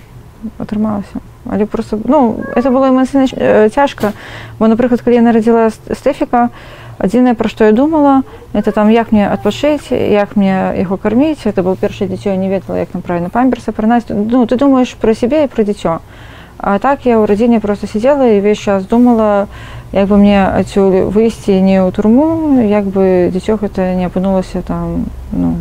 атрымалася 0.59 1.19
але 1.51 1.67
просто 1.67 1.99
ну 2.05 2.39
это 2.55 2.71
было 2.71 2.91
эмоцыйна 2.91 3.27
цяжка. 3.71 4.13
Бо 4.59 4.69
напрыклад 4.69 5.03
калі 5.03 5.17
я 5.17 5.23
нарадзіла 5.23 5.71
стэфіка 5.71 6.51
адзінае 6.99 7.35
пра 7.35 7.49
што 7.49 7.65
я 7.65 7.73
думала 7.73 8.23
это 8.53 8.73
там 8.73 8.89
як 8.91 9.13
мне 9.13 9.29
адпачыць 9.29 9.93
як 9.93 10.37
мне 10.37 10.73
яго 10.79 10.97
карміць. 10.97 11.45
Это 11.45 11.63
был 11.63 11.77
першае 11.77 12.09
дзіцё 12.09 12.37
не 12.37 12.49
ведала 12.49 12.79
як 12.79 12.89
там 12.89 13.03
правильно 13.03 13.31
памперса 13.31 13.73
прынаць 13.73 14.09
ну 14.09 14.47
ты 14.47 14.57
думаешь 14.57 14.95
пра 14.95 15.15
сябе 15.15 15.45
і 15.45 15.49
пра 15.49 15.65
дзіцё. 15.65 16.01
А 16.59 16.79
так 16.79 17.05
я 17.05 17.21
ў 17.21 17.27
радзіне 17.27 17.61
просто 17.61 17.87
сидзела 17.87 18.25
і 18.33 18.41
весь 18.41 18.59
час 18.59 18.87
думала 18.87 19.49
як 19.93 20.09
бы 20.09 20.17
мне 20.17 20.47
адсюль 20.47 21.13
выйсці 21.13 21.61
не 21.61 21.85
ў 21.85 21.93
турму 21.93 22.61
як 22.65 22.85
бы 22.85 23.29
дзіцё 23.33 23.61
гэта 23.61 23.95
не 23.95 24.07
апынулася 24.09 24.63
там 24.63 25.07
ну 25.33 25.61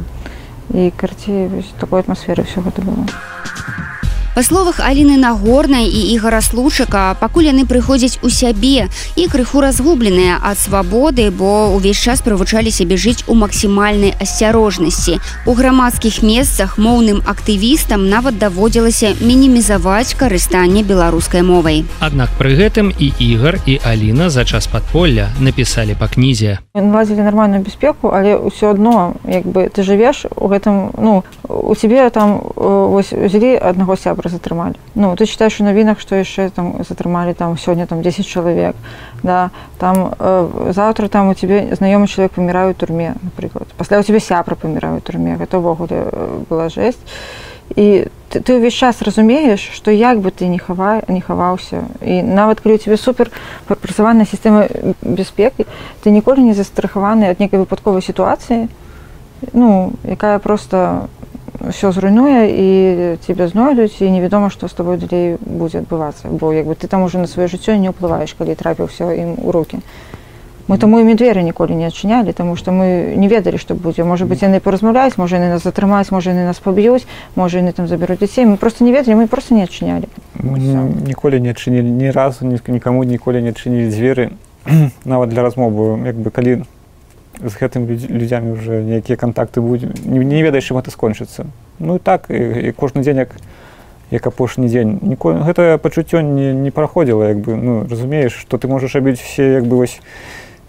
і 0.73 0.91
карці 0.95 1.63
такой 1.79 1.99
атмасферы 1.99 2.43
все 2.43 2.61
гэта 2.61 2.81
было 2.81 3.03
Па 4.35 4.43
словах 4.43 4.81
Аліны 4.83 5.15
нагорнай 5.15 5.87
і 5.87 6.11
ігора 6.11 6.41
случака 6.43 7.15
пакуль 7.15 7.47
яны 7.47 7.63
прыходзяць 7.63 8.19
у 8.19 8.27
сябе. 8.27 8.91
І 9.15 9.27
крыху 9.31 9.61
разгубленыя 9.63 10.43
ад 10.43 10.59
свабоды 10.59 11.31
бо 11.31 11.71
ўвесь 11.71 12.03
час 12.03 12.19
прывучалі 12.19 12.67
сябе 12.67 12.99
жыць 12.99 13.23
у 13.31 13.35
максімальнай 13.39 14.11
асцярожнасці. 14.19 15.23
У 15.47 15.55
грамадскіх 15.55 16.19
месцах 16.19 16.75
моўным 16.75 17.23
актывістам 17.23 18.11
нават 18.11 18.35
даводзілася 18.35 19.15
мінімізаваць 19.23 20.19
карыстанне 20.19 20.83
беларускай 20.83 21.39
мовай. 21.39 21.87
Аднак 22.03 22.27
пры 22.35 22.59
гэтым 22.59 22.91
і 22.91 23.15
ігар 23.15 23.63
і 23.63 23.79
Аліна 23.87 24.27
за 24.27 24.43
час 24.43 24.67
падполля 24.67 25.31
напісалі 25.39 25.95
па 25.95 26.11
кнізе. 26.11 26.59
Наладзілі 26.75 27.23
нармальную 27.23 27.63
бяспеку 27.63 28.11
але 28.11 28.35
ўсё 28.35 28.75
адно 28.75 29.15
як 29.23 29.47
бы 29.47 29.71
ты 29.71 29.87
жывеш 29.87 30.27
у 30.35 30.51
гэтым 30.51 30.91
ну 30.99 31.23
у 31.47 31.71
цябе 31.71 32.03
там 32.11 32.43
вось 32.59 33.15
узялі 33.15 33.55
аднаго 33.55 33.95
сябра 33.95 34.24
добра 34.25 34.29
затрымалі 34.29 34.75
ну 34.95 35.15
ты 35.15 35.25
читаешь 35.25 35.59
у 35.61 35.63
навінах 35.63 35.99
что 35.99 36.15
яшчэ 36.15 36.49
там 36.49 36.83
затрымалі 36.87 37.33
там 37.33 37.57
сёння 37.57 37.85
там 37.85 38.01
10 38.01 38.27
чалавек 38.27 38.75
да? 39.23 39.51
Там 39.77 40.13
э, 40.19 40.71
завтра 40.73 41.07
там 41.07 41.29
у 41.29 41.33
тебе 41.33 41.75
знаёмы 41.75 42.07
чалавек 42.07 42.33
паміраю 42.33 42.73
турме 42.73 43.15
напрыклад 43.21 43.67
пасля 43.77 43.99
у 43.99 44.03
тебе 44.03 44.19
сябра 44.19 44.55
паміраю 44.55 45.01
турме 45.01 45.37
гэта 45.37 45.57
ўвогуле 45.57 46.09
э, 46.11 46.43
была 46.49 46.69
жесть. 46.69 46.99
І 47.75 48.05
ты, 48.29 48.41
ты 48.41 48.57
ўвесь 48.57 48.73
час 48.73 49.01
разумееш 49.01 49.59
что 49.73 49.91
як 49.91 50.19
бы 50.19 50.31
ты 50.31 50.47
не 50.47 50.59
хавай 50.59 51.03
не 51.07 51.21
хаваўся 51.21 51.85
і 52.01 52.21
нават 52.23 52.59
калі 52.59 52.75
у 52.75 52.77
тебе 52.77 52.97
супер 52.97 53.31
прапрацаваная 53.67 54.25
сістэма 54.25 54.67
бяспекі 55.01 55.65
ты 56.03 56.09
ніколі 56.09 56.41
не 56.41 56.53
застрахаваны 56.53 57.29
ад 57.29 57.39
нейкай 57.39 57.59
выпадковай 57.59 58.01
сітуацыі 58.01 58.69
ну 59.53 59.93
якая 60.05 60.39
просто 60.39 61.09
все 61.69 61.91
зруйнуе 61.91 62.47
і 62.49 63.17
тебе 63.27 63.47
знойдуць 63.47 64.01
і 64.01 64.11
невядома 64.11 64.49
што 64.49 64.67
з 64.67 64.73
тобой 64.73 64.97
далей 64.97 65.37
будзе 65.39 65.79
адбывацца 65.79 66.27
бо 66.29 66.53
як 66.53 66.65
бы 66.65 66.75
ты 66.75 66.87
там 66.87 67.03
уже 67.03 67.17
на 67.17 67.27
сваё 67.27 67.47
жыццё 67.47 67.77
не 67.77 67.89
ўплываеш 67.89 68.35
калі 68.37 68.55
трапіў 68.55 68.87
все 68.87 69.15
ім 69.15 69.35
у 69.43 69.51
руки 69.51 69.79
мы 70.67 70.77
таму 70.77 70.99
імі 70.99 71.15
дзверы 71.15 71.43
ніколі 71.43 71.75
не 71.75 71.87
адчынялі 71.87 72.33
тому 72.33 72.55
что 72.55 72.71
мы 72.71 73.13
не 73.15 73.27
ведалі 73.27 73.57
што 73.57 73.75
будзе 73.75 74.03
можа 74.03 74.25
быть 74.25 74.41
яны 74.41 74.59
паразмаўляюць 74.59 75.17
можа 75.17 75.37
яны 75.37 75.49
нас 75.49 75.63
затрымаць 75.63 76.11
можа 76.11 76.31
яны 76.31 76.45
нас 76.45 76.59
паб'юць 76.59 77.05
можа 77.35 77.59
яны 77.59 77.71
там 77.71 77.87
забяруць 77.87 78.19
дзяцей 78.19 78.45
мы 78.45 78.57
просто 78.57 78.83
не 78.83 78.91
ведалі 78.91 79.15
мы 79.15 79.27
просто 79.27 79.55
не 79.55 79.63
адчынялі 79.63 80.07
ніколі 80.41 81.39
не 81.39 81.49
адчынілі 81.51 81.89
ні 81.89 82.11
разу 82.11 82.45
нікому 82.45 83.03
ніколі 83.03 83.41
не 83.41 83.49
адчынілі 83.49 83.89
дзверы 83.89 84.31
нават 85.05 85.29
для 85.29 85.43
размовы 85.43 86.05
як 86.05 86.15
бы 86.15 86.31
калі 86.31 86.55
на 86.55 86.74
з 87.43 87.53
гэтым 87.55 87.87
людзямі 87.87 88.51
уже 88.51 88.83
нейкія 88.83 89.17
контакты 89.17 89.61
будзе 89.61 89.91
не, 90.05 90.19
не 90.19 90.43
ведаеш 90.43 90.71
чым 90.71 90.77
это 90.77 90.91
скончыцца. 90.91 91.45
Ну 91.79 91.95
і 91.95 91.99
так 91.99 92.29
і, 92.29 92.69
і 92.69 92.71
кожны 92.71 93.01
дзень 93.01 93.17
як 93.17 93.35
як 94.11 94.27
апошні 94.27 94.67
дзень. 94.67 94.99
Ніколі 95.01 95.43
гэта 95.43 95.77
пачуццё 95.77 96.21
не, 96.21 96.53
не 96.53 96.71
праходзіла 96.71 97.29
як 97.29 97.39
бы 97.39 97.55
ну 97.55 97.87
разумееш 97.89 98.33
што 98.33 98.57
ты 98.57 98.67
можаш 98.67 98.95
рабіць 98.95 99.19
все 99.19 99.59
як 99.59 99.65
бы 99.65 99.77
вось 99.77 99.99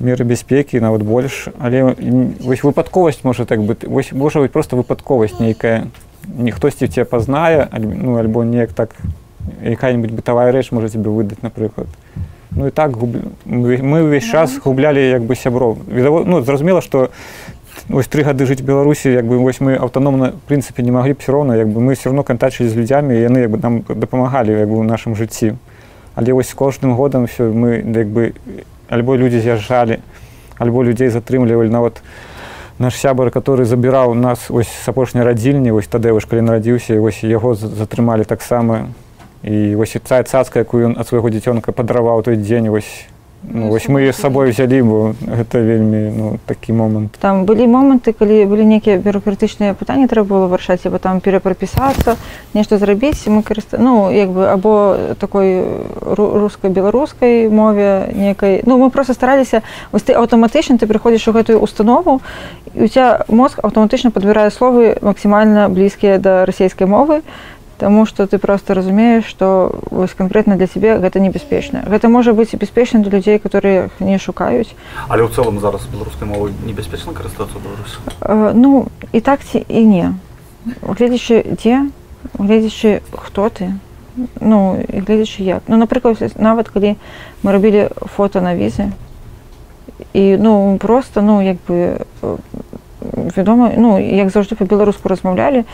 меры 0.00 0.24
бяспекі 0.24 0.80
нават 0.80 1.02
больш 1.02 1.48
але 1.58 1.94
вось 2.40 2.64
выпадковасць 2.64 3.24
можа 3.24 3.44
так 3.44 3.60
бы 3.62 3.76
вось 3.86 4.12
можа 4.12 4.40
быць 4.40 4.52
просто 4.52 4.76
выпадковасць 4.76 5.40
нейкая. 5.40 5.86
Не 6.26 6.50
хтосьці 6.50 6.88
цябе 6.88 7.04
пазнае 7.04 7.68
ну 7.78 8.16
альбо 8.18 8.42
неяк 8.42 8.72
так 8.72 8.96
якая-нибудь 9.62 10.10
бытавая 10.10 10.50
рэч 10.52 10.72
можа 10.72 10.88
тебе 10.88 11.10
выдаць 11.10 11.42
напрыклад 11.42 11.86
ну 12.56 12.66
і 12.66 12.70
так 12.70 12.96
губ... 12.96 13.16
мы 13.44 14.02
ўвесь 14.02 14.24
час 14.24 14.58
гублялі 14.64 15.00
як 15.00 15.22
бы 15.22 15.36
сяброў 15.36 15.78
ну, 15.86 16.40
зразумела 16.40 16.80
што 16.80 17.10
ось 17.92 18.08
тры 18.08 18.24
гады 18.24 18.46
жыць 18.46 18.64
беларусі 18.64 19.12
як 19.12 19.28
бы 19.28 19.38
вось 19.38 19.60
мы 19.60 19.76
аўтаномна 19.76 20.32
прынцыпе 20.48 20.82
не 20.82 20.90
маглі 20.90 21.12
б 21.12 21.20
все 21.20 21.32
роўна 21.32 21.56
як 21.56 21.68
бы 21.68 21.80
мы 21.80 21.94
все 21.94 22.08
равно 22.08 22.24
кантачылі 22.24 22.68
з 22.68 22.74
людзямі 22.74 23.14
яны 23.14 23.44
як 23.44 23.50
бы 23.50 23.60
нам 23.62 23.84
дапамагалі 23.86 24.56
як 24.56 24.68
бы 24.68 24.80
ў 24.80 24.88
нашым 24.88 25.14
жыцці 25.14 25.54
але 26.16 26.32
вось 26.32 26.48
з 26.48 26.54
кожным 26.54 26.96
годам 26.96 27.28
все 27.28 27.52
мы 27.52 27.84
як 27.84 28.08
бы 28.08 28.32
альбо 28.88 29.16
людзі 29.16 29.40
з'язджалі 29.40 30.00
альбо 30.58 30.82
людзей 30.82 31.12
затрымлівалі 31.12 31.68
нават 31.68 32.00
наш 32.78 32.96
сябар 32.96 33.30
который 33.30 33.64
забіраў 33.64 34.14
нас 34.14 34.50
ось 34.50 34.68
с 34.68 34.88
апошняй 34.88 35.24
радзільні 35.24 35.70
вось 35.70 35.86
тады 35.86 36.12
вось 36.12 36.24
калі 36.24 36.40
нарадзіўся 36.40 37.00
вось 37.00 37.20
яго 37.22 37.54
затрымалі 37.54 38.24
таксама 38.24 38.88
і 39.46 39.74
вось 39.76 39.96
цая 40.04 40.22
цацка 40.26 40.58
якую 40.66 40.90
ён 40.90 40.94
ад 40.98 41.06
свайго 41.06 41.30
дзіцёнка 41.30 41.70
падраваў 41.70 42.22
той 42.26 42.36
дзень 42.36 42.66
вось 42.68 43.06
ну, 43.46 43.70
вось 43.70 43.86
мы 43.86 44.10
з 44.10 44.16
сабой 44.18 44.50
взялі 44.50 44.82
бо 44.82 45.14
гэта 45.22 45.62
вельмі 45.62 46.10
ну, 46.10 46.38
такі 46.46 46.72
момант. 46.72 47.14
Там 47.22 47.46
былі 47.46 47.70
моманты 47.70 48.10
калі 48.10 48.42
былі 48.50 48.66
нейкія 48.66 48.98
бюрократычныя 48.98 49.78
пытанні 49.78 50.10
трэба 50.10 50.26
было 50.26 50.46
вырашаць 50.50 50.82
бо 50.90 50.98
там 50.98 51.22
перапрапісацца 51.22 52.16
нешта 52.58 52.78
зрабіць. 52.78 53.22
Мы 53.30 53.46
карыста 53.46 53.78
ну 53.78 54.10
як 54.10 54.34
бы 54.34 54.50
або 54.50 55.14
такой 55.22 55.62
рускай 56.02 56.70
беларускай 56.70 57.48
мове 57.48 58.10
некай. 58.18 58.66
Ну 58.66 58.82
мы 58.82 58.90
просто 58.90 59.14
стараліся 59.14 59.62
вось 59.92 60.02
ты 60.02 60.12
аўтаматычна 60.12 60.78
ты 60.78 60.90
прыходзіш 60.90 61.28
у 61.28 61.32
гэтую 61.32 61.62
установу 61.62 62.20
і 62.74 62.84
у 62.84 62.88
тебя 62.88 63.22
мозг 63.28 63.62
аўтаматычна 63.62 64.10
падбірае 64.10 64.50
словы 64.50 64.98
максімальна 65.02 65.68
блізкія 65.68 66.18
да 66.18 66.46
расійскай 66.46 66.90
мовы. 66.90 67.22
і 67.22 67.56
Таму 67.78 68.06
што 68.06 68.26
ты 68.26 68.38
просто 68.38 68.74
разумееш, 68.74 69.24
што 69.24 69.78
вось 69.90 70.14
канкрэтна 70.16 70.56
для 70.56 70.66
цябе 70.66 70.96
гэта 70.98 71.20
небяспечна. 71.20 71.84
Гэта 71.84 72.08
можа 72.08 72.32
быць 72.32 72.54
бяспечна 72.54 73.00
для 73.00 73.18
людзей, 73.18 73.38
которые 73.38 73.90
не 74.00 74.18
шукаюць. 74.18 74.72
Але 75.08 75.22
ў 75.24 75.30
цэлым 75.30 75.60
зараз 75.60 75.84
беларускай 75.92 76.28
мовай 76.28 76.52
небяспечна 76.64 77.12
карыстацца 77.12 77.60
беларус. 77.60 78.00
Э, 78.20 78.52
ну 78.54 78.88
і 79.12 79.20
так 79.20 79.44
ці 79.44 79.60
і 79.68 79.84
не. 79.84 80.14
Гледзячы 80.82 81.44
дзе, 81.60 81.92
гледзячы 82.38 83.02
хто 83.12 83.48
ты, 83.52 83.76
ну 84.40 84.80
і 84.80 85.00
гледзячы 85.04 85.42
як. 85.44 85.62
Ну 85.68 85.76
напрыклад, 85.76 86.16
нават 86.40 86.72
калі 86.72 86.96
мы 87.44 87.52
рабілі 87.52 87.92
фото 88.16 88.40
на 88.40 88.56
візы 88.56 88.92
і 90.12 90.36
ну 90.36 90.78
просто 90.80 91.22
ну 91.22 91.42
як 91.42 91.56
бы 91.68 92.00
вядома 93.36 93.72
ну 93.76 93.98
як 93.98 94.30
заўжды 94.30 94.56
па-беларуску 94.56 95.08
размаўлялі 95.08 95.64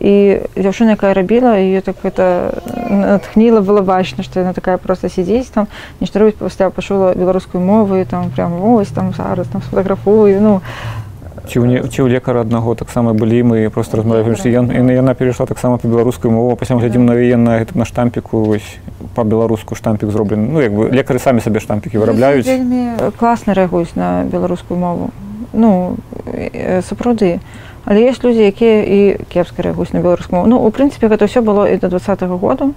і 0.00 0.14
дзяўчына 0.56 0.98
якая 0.98 1.14
рабіла 1.14 1.58
і 1.58 1.80
так 1.80 1.96
это 2.04 2.62
натхніла 2.90 3.60
было 3.60 3.82
бачна 3.82 4.24
што 4.24 4.40
яна 4.40 4.52
такая 4.52 4.76
просто 4.78 5.08
сядзіць 5.08 5.50
там 5.54 5.68
нешта 6.00 6.18
робіць 6.18 6.40
пасля 6.40 6.70
пачула 6.70 7.14
беларускую 7.14 7.62
мову 7.64 7.96
і 7.96 8.04
там 8.04 8.30
прям 8.30 8.58
вось 8.58 8.88
там 8.88 9.12
зараз 9.16 9.46
там 9.48 9.62
сфотаграфую 9.62 10.40
ну. 10.40 10.60
Ці 11.42 11.58
ў 11.58 11.90
ці 11.90 12.06
ў 12.06 12.08
лекара 12.08 12.46
аднаго 12.46 12.78
таксама 12.78 13.18
былі 13.18 13.42
мы 13.42 13.66
просто 13.70 13.98
размаўляем 13.98 14.70
ён 14.70 14.90
яна 14.94 15.14
перайшла 15.14 15.46
таксама 15.46 15.78
па-беларускую 15.82 16.30
мову 16.30 16.54
пасля 16.56 16.78
глядзім 16.78 17.06
на 17.06 17.18
яе 17.18 17.36
на 17.36 17.66
на 17.74 17.84
штампіку 17.84 18.46
вось 18.46 18.78
па-беларуску 19.14 19.74
штампік 19.74 20.10
зроблены. 20.10 20.46
Ну 20.46 20.62
як 20.62 20.72
бы 20.72 20.86
лекары 20.94 21.18
самі 21.18 21.42
сабе 21.42 21.58
штампікі 21.58 21.98
вырабляюць. 21.98 22.46
класна 23.18 23.58
рэагуюць 23.58 23.98
на 23.98 24.22
беларускую 24.22 24.78
мову 24.78 25.10
ну 25.52 25.96
сапраўды 26.82 27.40
але 27.84 28.08
есть 28.08 28.24
людзі 28.24 28.46
якія 28.46 28.84
і 28.84 28.98
кепска 29.28 29.62
рэагуюць 29.62 29.92
на 29.92 30.00
беларускую 30.00 30.38
мову. 30.38 30.48
Ну 30.48 30.56
у 30.62 30.70
прынцыпе 30.70 31.10
гэта 31.10 31.26
ўсё 31.26 31.42
было 31.42 31.66
і 31.66 31.76
до 31.76 31.88
два 31.88 31.98
-го 31.98 32.38
году 32.38 32.74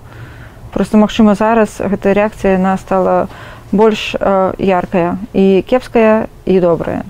просто 0.73 0.97
магчыма 0.97 1.35
зараз 1.35 1.79
гэта 1.79 2.13
рэакцыя 2.13 2.57
на 2.57 2.77
стала 2.77 3.27
больш 3.71 4.15
э, 4.15 4.53
яркая 4.57 5.17
і 5.33 5.63
кепская 5.67 6.27
і 6.45 6.59
добрая. 6.59 7.03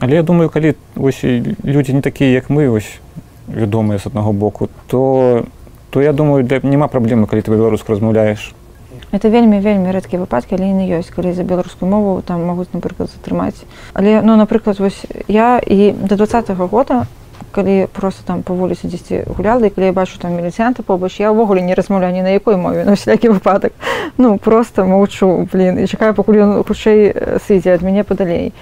Але 0.00 0.14
я 0.14 0.22
думаю 0.22 0.48
калі 0.48 0.74
вось 0.94 1.24
людзі 1.64 1.92
не 1.92 2.00
такія 2.00 2.30
як 2.30 2.50
мы 2.50 2.68
вось 2.68 3.00
вядомыя 3.48 3.98
з 3.98 4.06
аднаго 4.06 4.32
боку 4.32 4.68
то 4.86 5.44
то 5.90 6.02
я 6.02 6.12
думаю 6.12 6.46
няма 6.62 6.86
праблемы 6.86 7.26
калі 7.26 7.42
ты 7.42 7.50
беларуску 7.50 7.92
размаўляеш 7.92 8.54
это 9.14 9.28
вельмі 9.30 9.62
вельмі 9.62 9.94
рэдкія 9.94 10.18
выпадкі 10.18 10.58
але 10.58 10.74
не 10.74 10.90
ёсць 10.90 11.14
калі 11.14 11.30
за 11.32 11.46
беларускую 11.46 11.86
мову 11.86 12.18
там 12.26 12.42
могуць 12.42 12.74
напрыклад 12.74 13.14
затрымаць 13.14 13.62
але 13.94 14.18
ну 14.26 14.34
напрыклад 14.34 14.82
вось 14.82 15.06
я 15.28 15.62
і 15.62 15.92
до 15.92 16.16
два 16.16 16.26
-го 16.26 16.66
года 16.68 17.06
калі 17.54 17.86
просто 17.92 18.26
там 18.26 18.42
па 18.42 18.54
вуліцы 18.54 18.90
дзесьці 18.90 19.22
гуляла 19.38 19.66
і 19.66 19.70
калі 19.70 19.86
я 19.86 19.92
бачу 19.92 20.18
там 20.18 20.34
міліцыянта 20.34 20.82
побач 20.82 21.20
я 21.20 21.30
ўвогуле 21.30 21.62
не 21.62 21.74
размаўляю 21.74 22.12
ні 22.12 22.22
на 22.22 22.34
якой 22.34 22.56
мове 22.56 22.84
на 22.84 22.98
всякі 22.98 23.28
выпадак 23.28 23.72
ну 24.18 24.38
просто 24.38 24.84
маўчу 24.84 25.48
блин 25.52 25.78
і 25.78 25.86
чакаю 25.86 26.14
пакуль 26.14 26.42
ён 26.42 26.64
хутчэй 26.66 27.14
сыдзе 27.46 27.78
ад 27.78 27.82
мяне 27.82 28.02
падалей 28.02 28.52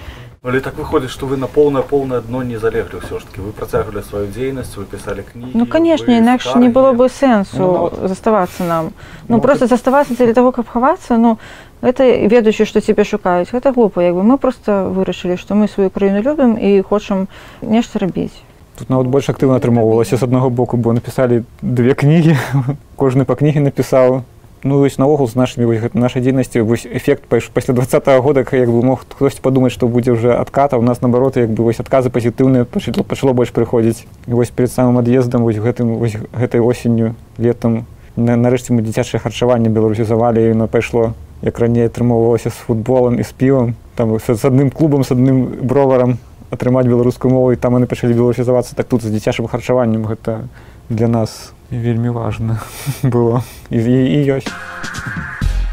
Але 0.44 0.60
так 0.60 0.76
выходит, 0.76 1.10
что 1.10 1.26
вы 1.26 1.36
на 1.36 1.46
полное 1.46 1.82
полное 1.82 2.20
дно 2.20 2.42
не 2.42 2.56
залегли 2.56 2.98
все-таки. 2.98 3.40
Вы 3.40 3.52
процягивали 3.52 4.02
свою 4.02 4.26
деятельность, 4.26 4.76
вы 4.76 4.84
писали 4.84 5.22
книги. 5.22 5.50
Ну, 5.54 5.66
конечно, 5.66 6.18
иначе 6.18 6.58
не 6.58 6.68
было 6.68 6.92
бы 6.92 7.08
сенсу 7.08 7.58
ну, 7.58 7.78
вот. 7.78 8.08
заставаться 8.08 8.64
нам. 8.64 8.84
Ну, 9.28 9.36
ну 9.36 9.40
просто 9.40 9.66
это... 9.66 9.74
заставаться 9.74 10.16
для 10.16 10.34
того, 10.34 10.50
как 10.50 10.66
ховаться, 10.66 11.16
ну, 11.16 11.38
это 11.80 12.02
ведаючи, 12.26 12.64
что 12.64 12.80
тебе 12.80 13.04
шукаюць. 13.04 13.52
Это 13.52 13.72
глупо. 13.72 14.00
Як 14.00 14.14
бы 14.14 14.24
мы 14.24 14.36
просто 14.36 14.90
вырашылі, 14.90 15.36
что 15.36 15.54
мы 15.54 15.68
свою 15.68 15.90
краіну 15.90 16.22
любим 16.22 16.56
и 16.56 16.82
хочам 16.82 17.28
нешта 17.60 18.00
рабіць. 18.00 18.42
Тут 18.78 18.90
нават 18.90 19.06
больш 19.06 19.28
актыўна 19.28 19.56
атрымоўвалася 19.56 20.16
з 20.16 20.22
аднаго 20.22 20.50
боку, 20.50 20.76
бо 20.76 20.92
напісалі 20.92 21.42
две 21.62 21.94
кнігі, 21.94 22.36
кожны 22.96 23.24
па 23.24 23.36
кнігі 23.36 23.60
напісаў 23.60 24.22
ну 24.64 24.78
вось 24.78 24.98
наогул 24.98 25.28
з 25.28 25.34
нашымі 25.34 25.90
нашай 25.94 26.22
дзейнасці 26.22 26.60
вось 26.62 26.86
эфект 26.86 27.26
пасля 27.28 27.74
два 27.74 27.84
-го 27.84 28.20
года 28.20 28.40
як 28.52 28.68
бы 28.70 28.82
мог 28.82 29.00
хтось 29.00 29.34
падумаць 29.34 29.72
што 29.72 29.88
будзе 29.88 30.12
уже 30.12 30.34
адката 30.34 30.78
у 30.78 30.82
нас 30.82 31.02
наоборот 31.02 31.36
як 31.36 31.50
бы 31.50 31.64
вось 31.64 31.80
адказы 31.80 32.10
пазітыўныя 32.10 32.64
пачало 32.64 33.02
пачало 33.04 33.32
больш 33.32 33.50
прыходзіць. 33.50 34.06
І 34.26 34.34
вось 34.34 34.50
перед 34.50 34.70
самым 34.70 34.98
ад'ездам 34.98 35.42
вось 35.42 35.56
гэтым 35.56 35.98
вось 35.98 36.16
гэтай 36.32 36.60
осенню 36.60 37.14
летом 37.38 37.86
на, 38.16 38.36
нарэшце 38.36 38.72
мы 38.72 38.82
дзіцячае 38.82 39.20
харчаванне 39.20 39.68
беларусізавалі 39.68 40.50
і 40.50 40.54
на 40.54 40.66
пайшло 40.66 41.14
як 41.42 41.58
раней 41.58 41.86
атрымоўвалася 41.86 42.50
з 42.50 42.54
футболам 42.54 43.18
і 43.18 43.22
з 43.22 43.32
півам 43.32 43.74
там 43.94 44.18
з 44.18 44.44
адным 44.44 44.70
клубам 44.70 45.02
з 45.04 45.10
адным 45.10 45.58
броварам 45.62 46.18
атрымаць 46.50 46.86
беларускую 46.86 47.32
мову 47.32 47.52
і 47.52 47.56
там 47.56 47.74
яны 47.74 47.86
пачалі 47.86 48.14
беларусізавацца. 48.14 48.76
Так 48.76 48.86
тут 48.86 49.02
з 49.02 49.10
дзіцячым 49.10 49.48
харчаваннем 49.48 50.06
гэта 50.06 50.44
для 50.88 51.08
нас 51.08 51.52
вельмі 51.72 52.10
важна 52.12 52.60
было. 53.02 53.42
І, 53.70 53.80
і 53.80 54.18
ёсць. 54.36 54.52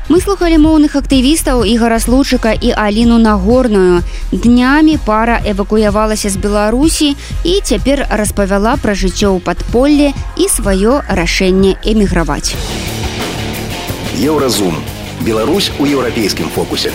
Мы 0.10 0.18
слухали 0.22 0.58
моўных 0.58 0.96
актывістаў 0.98 1.62
ігора 1.70 2.00
случыка 2.00 2.50
і 2.50 2.74
аліну 2.74 3.20
нагорную. 3.22 4.02
Днямі 4.32 4.98
пара 5.06 5.38
эвакуявалася 5.46 6.34
з 6.34 6.38
беларусі 6.42 7.14
і 7.46 7.62
цяпер 7.62 8.08
распавяла 8.10 8.74
пра 8.82 8.98
жыццё 8.98 9.38
ў 9.38 9.40
падполле 9.40 10.10
і 10.34 10.50
сваё 10.50 11.06
рашэнне 11.06 11.78
эміграваць. 11.86 12.58
Еўразум. 14.18 14.74
Беларусь 15.22 15.70
у 15.78 15.86
еўрапейскім 15.86 16.50
фокусе. 16.50 16.90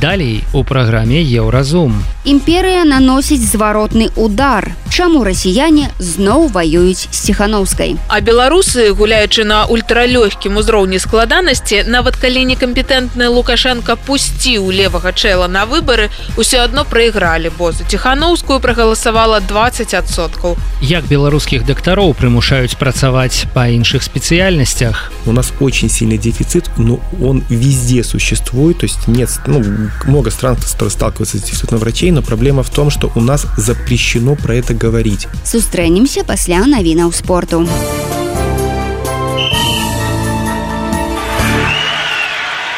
Далей 0.00 0.42
у 0.52 0.64
праграме 0.64 1.22
еўразум. 1.22 2.02
Імперыя 2.28 2.84
наносіць 2.84 3.40
зваротны 3.40 4.10
удар. 4.12 4.76
Чаму 4.92 5.22
расіяне 5.24 5.88
зноў 5.98 6.48
ваююць 6.52 7.08
з 7.08 7.18
ціханаўскай. 7.24 7.96
А 8.08 8.20
беларусы, 8.20 8.92
гуляючы 8.92 9.44
на 9.48 9.64
ультралёгкім 9.64 10.60
узроўні 10.60 10.98
складанасці, 11.00 11.88
нават 11.88 12.20
калі 12.20 12.44
некампетэнтны 12.52 13.28
Лукашенко 13.32 13.96
пусціў 13.96 14.68
левага 14.68 15.12
чэла 15.16 15.48
на 15.48 15.64
выбары, 15.64 16.10
усё 16.36 16.60
адно 16.68 16.84
прайгралі, 16.84 17.48
бо 17.56 17.72
за 17.72 17.88
ціханаўскую 17.88 18.60
прагаласавала 18.60 19.40
20соткаў. 19.40 20.60
Як 20.84 21.08
беларускіх 21.08 21.64
дактароў 21.64 22.12
прымушаюць 22.12 22.76
працаваць 22.76 23.48
па 23.54 23.72
іншых 23.72 24.04
спецыяльнасцях. 24.04 25.12
У 25.24 25.32
нас 25.32 25.52
очень 25.60 25.88
сильный 25.88 26.18
дефицит, 26.18 26.68
но 26.76 27.00
он 27.24 27.44
везде 27.48 28.04
существует, 28.04 28.80
то 28.80 28.84
есть 28.84 29.08
нет, 29.08 29.30
ну, 29.46 29.64
много 30.04 30.30
стран 30.30 30.58
сталкиваются 30.60 31.38
с 31.38 31.40
дефицитом 31.40 31.78
врачей, 31.78 32.17
но 32.18 32.22
проблема 32.22 32.64
в 32.64 32.70
том, 32.70 32.90
что 32.90 33.12
у 33.14 33.20
нас 33.20 33.46
запрещено 33.56 34.34
про 34.34 34.56
это 34.56 34.74
говорить. 34.74 35.28
Сустрэнемся 35.44 36.24
пасля 36.24 36.66
навінаў 36.66 37.12
спорту. 37.12 37.62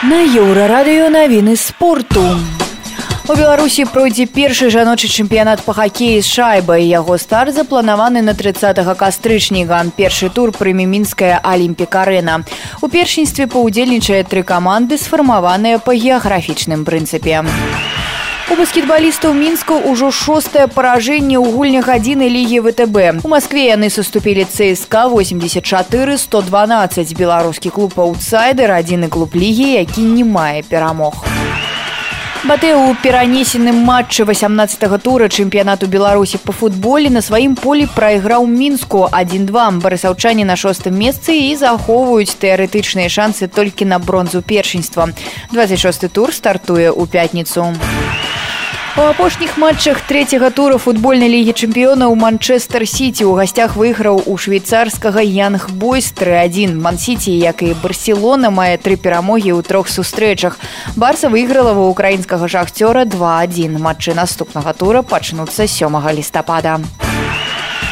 На 0.02 0.20
еўрарадыё 0.28 1.08
навіны 1.08 1.56
спорту. 1.56 2.20
У 3.28 3.34
беларусі 3.34 3.86
пройдзе 3.88 4.26
першы 4.26 4.68
жаночы 4.68 5.08
чэмпіянат 5.08 5.64
па 5.64 5.72
хакеі 5.72 6.20
з 6.20 6.26
шайбай 6.28 6.84
яго 6.84 7.16
старт 7.16 7.54
запланаваны 7.54 8.20
на 8.20 8.34
30 8.34 8.76
кастрычніка 8.98 9.80
першы 9.96 10.28
тур 10.28 10.52
прыме 10.52 10.84
мінская 10.84 11.40
алімпікарена 11.40 12.44
у 12.82 12.88
першынстве 12.88 13.46
паўдзельнічае 13.46 14.24
тры 14.24 14.42
каманды 14.42 14.98
сфармаваныя 14.98 15.78
па 15.78 15.96
геаграфічным 15.96 16.84
прынцыпе 16.84 17.40
у 17.40 17.99
баскетбалістаў 18.58 19.34
мінску 19.34 19.76
ўжо 19.86 20.10
шостае 20.10 20.66
паражэнне 20.66 21.38
ў 21.38 21.46
гульнях 21.54 21.86
адзіны 21.86 22.26
лігі 22.26 22.60
втб 22.66 23.22
у 23.22 23.30
москве 23.30 23.70
яны 23.70 23.90
саступілі 23.94 24.46
цска 24.50 25.06
84 25.12 26.18
112 26.18 27.14
беларускі 27.14 27.70
клуб 27.70 27.94
аутсайдер 27.96 28.74
адзіны 28.74 29.06
клуб 29.06 29.38
лігі 29.38 29.74
які 29.78 30.02
не 30.02 30.24
мае 30.24 30.62
перамог. 30.66 31.22
у 31.22 31.69
Батэ 32.40 32.72
ў 32.72 32.96
перанесеным 33.04 33.84
матчы 33.84 34.24
18 34.24 34.80
тура 35.04 35.28
чэмпіянату 35.28 35.84
беларусі 35.92 36.38
по 36.40 36.52
футболе 36.56 37.10
на 37.12 37.20
сваім 37.20 37.52
полі 37.52 37.84
прайграў 37.84 38.46
мінску 38.48 39.04
12 39.12 39.84
барысаўчане 39.84 40.48
на 40.48 40.56
шостым 40.56 40.96
месцы 40.96 41.36
і 41.36 41.52
захоўваюць 41.60 42.32
тэарэтычныя 42.40 43.12
шансы 43.12 43.44
толькі 43.44 43.84
на 43.84 43.98
бронзу 44.00 44.40
першынства. 44.40 45.12
26 45.52 46.08
тур 46.08 46.32
стартуе 46.32 46.88
ў 46.88 47.04
пятніцу 47.12 47.76
У 48.98 49.02
апошніх 49.06 49.54
матчах 49.56 50.00
трэцяга 50.02 50.50
тура 50.50 50.74
футбольнай 50.82 51.30
лігі 51.30 51.54
чэмпіёна 51.54 52.10
ў 52.10 52.14
Манчестер 52.18 52.82
Сіці 52.82 53.22
ў 53.22 53.38
гасцях 53.38 53.78
выйграў 53.78 54.18
у 54.26 54.34
швейцарскага 54.34 55.22
Янг 55.22 55.70
Бойс 55.70 56.10
3-1. 56.10 56.74
Мансіці, 56.74 57.30
як 57.30 57.62
і 57.62 57.78
Барселона 57.78 58.50
мае 58.50 58.82
тры 58.82 58.98
перамогі 58.98 59.54
ў 59.54 59.62
трох 59.62 59.86
сустрэчах. 59.86 60.58
Барса 60.98 61.30
выйграла 61.30 61.70
ва 61.70 61.86
украінскага 61.86 62.50
шахцёра 62.50 63.06
2-1. 63.06 63.78
Матчы 63.78 64.10
наступнага 64.18 64.74
тура 64.74 65.06
пачнуцца 65.06 65.70
сёмага 65.70 66.10
лістапада. 66.10 66.82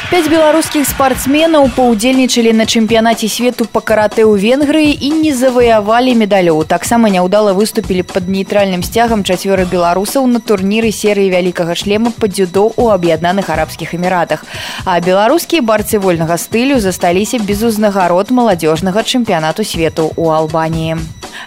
Пяць 0.09 0.31
беларускіх 0.33 0.87
спартсменаў 0.89 1.67
паўдзельнічалі 1.77 2.55
на 2.57 2.65
чэмпіянаце 2.65 3.29
свету 3.29 3.67
па 3.69 3.83
каратэ 3.85 4.25
ў 4.25 4.41
венгрыі 4.41 4.95
і 5.05 5.11
не 5.21 5.33
заваявалі 5.37 6.15
медалёў. 6.17 6.63
Таксама 6.65 7.13
няўдала 7.13 7.53
выступілі 7.53 8.07
пад 8.09 8.25
нейтральным 8.25 8.81
сцягам 8.81 9.21
чацвёра 9.21 9.69
беларусаў 9.69 10.25
на 10.33 10.41
турніры 10.41 10.95
серыі 10.97 11.29
вялікага 11.29 11.77
шлема 11.77 12.09
па 12.17 12.25
дзюдо 12.33 12.73
ў 12.73 12.97
аб'яднаных 12.97 13.53
арабскіх 13.53 13.93
эміратах. 14.01 14.49
А 14.89 14.97
беларускія 15.05 15.61
барцы 15.61 16.01
вольнага 16.01 16.41
стылю 16.41 16.81
засталіся 16.81 17.37
без 17.45 17.61
узнагарод 17.61 18.33
маладзёжнага 18.33 19.05
чэмпіянату 19.05 19.61
свету 19.61 20.09
ў 20.17 20.25
Албаніі. 20.41 20.97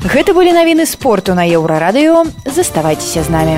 Гэта 0.05 0.37
былі 0.37 0.53
навіны 0.53 0.85
спорту 0.85 1.33
на 1.33 1.49
еўрарадыё, 1.49 2.29
заставайцеся 2.45 3.25
з 3.25 3.29
намі. 3.33 3.57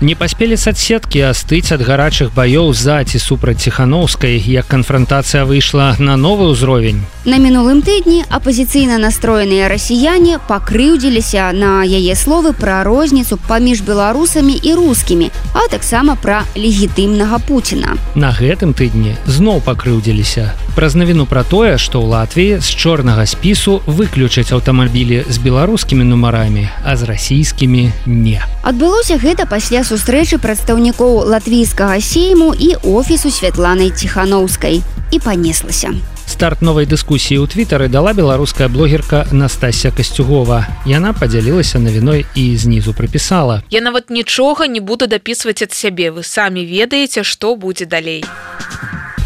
Не 0.00 0.12
паспелі 0.14 0.56
соцсеткі 0.60 1.22
астыць 1.24 1.72
ад 1.72 1.80
гарачых 1.80 2.28
баёў 2.36 2.74
за 2.76 3.00
ці 3.08 3.16
супраць 3.16 3.64
ціханаўскай, 3.64 4.36
як 4.36 4.68
канфронтацыя 4.68 5.48
выйшла 5.48 5.96
на 5.98 6.20
новы 6.20 6.52
ўзровень. 6.52 7.00
На 7.24 7.40
мінулым 7.40 7.80
тыдні 7.80 8.28
апозіцыйна 8.28 9.00
настроеныя 9.00 9.72
расіяне 9.72 10.36
пакрыўдзіліся 10.48 11.48
на 11.56 11.80
яе 11.80 12.12
словы 12.12 12.52
пра 12.52 12.84
розніцу 12.84 13.40
паміж 13.48 13.80
беларусамі 13.88 14.52
і 14.52 14.74
рускімі, 14.76 15.30
а 15.56 15.64
таксама 15.72 16.12
пра 16.20 16.44
легітымнага 16.52 17.40
Пуціна. 17.48 17.96
На 18.14 18.36
гэтым 18.36 18.76
тыдні 18.76 19.16
зноў 19.24 19.64
пакрыўдзіліся. 19.64 20.52
Праз 20.76 20.92
навіну 20.92 21.24
пра 21.24 21.40
тое, 21.40 21.80
што 21.80 22.04
ў 22.04 22.12
Латвіі 22.12 22.60
з 22.60 22.68
чорнага 22.68 23.24
спісу 23.24 23.80
выключаць 23.88 24.52
аўтамабілі 24.52 25.24
з 25.24 25.36
беларускімі 25.40 26.04
нумарамі, 26.04 26.68
а 26.84 27.00
з 27.00 27.08
расійскімі 27.08 27.96
не. 28.04 28.44
Адбылося 28.60 29.16
гэта 29.16 29.48
пасля 29.48 29.85
сустрэчы 29.86 30.42
прадстаўнікоў 30.42 31.30
латвійскага 31.30 32.00
сейму 32.02 32.50
і 32.50 32.74
офісу 32.82 33.30
святланай 33.30 33.94
ціханаўскай 33.94 34.82
і 35.14 35.18
панеслася. 35.22 35.94
Старт 36.26 36.58
новай 36.58 36.90
дыскусіі 36.90 37.38
ў 37.38 37.46
твітары 37.46 37.86
дала 37.86 38.10
беларуская 38.10 38.66
блогерка 38.66 39.22
Настасія 39.30 39.94
Касцюгова. 39.94 40.66
Яна 40.90 41.14
падзялілася 41.14 41.78
навіной 41.78 42.26
і 42.34 42.44
знізу 42.58 42.98
прыпісала. 42.98 43.62
Я 43.70 43.80
нават 43.80 44.10
нічога 44.10 44.66
не 44.66 44.82
буду 44.82 45.06
дапісваць 45.06 45.62
ад 45.62 45.70
сябе, 45.70 46.10
вы 46.10 46.26
самі 46.26 46.66
ведаеце, 46.66 47.22
што 47.22 47.54
будзе 47.54 47.86
далей. 47.86 48.26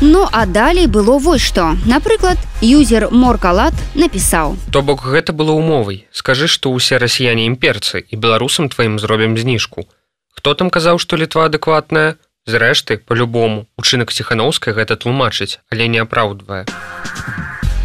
Ну 0.05 0.29
а 0.33 0.44
далей 0.44 0.87
было 0.87 1.18
вось 1.18 1.40
што. 1.40 1.77
Напрыклад, 1.88 2.37
юзер 2.61 3.09
Моркалат 3.11 3.73
напісаў. 3.96 4.57
То 4.73 4.85
бок 4.85 5.09
гэта 5.09 5.33
было 5.33 5.57
умовай. 5.57 6.05
Скажы, 6.12 6.53
што 6.53 6.68
ўсе 6.68 7.01
расіяне 7.01 7.49
імперцы 7.49 8.05
і 8.05 8.16
беларусам 8.16 8.68
тваім 8.68 9.01
зробім 9.01 9.40
зніжку. 9.40 9.88
Хто 10.40 10.55
там 10.55 10.70
казаў, 10.72 10.96
што 10.96 11.20
літва 11.20 11.53
адэкватная? 11.53 12.16
Зрэшты, 12.48 12.96
по-любому, 12.96 13.68
учынак 13.76 14.09
ціханаўскай 14.09 14.72
гэта 14.72 14.96
тлумачыць, 14.96 15.61
але 15.68 15.85
не 15.85 16.00
апраўдвае. 16.00 16.64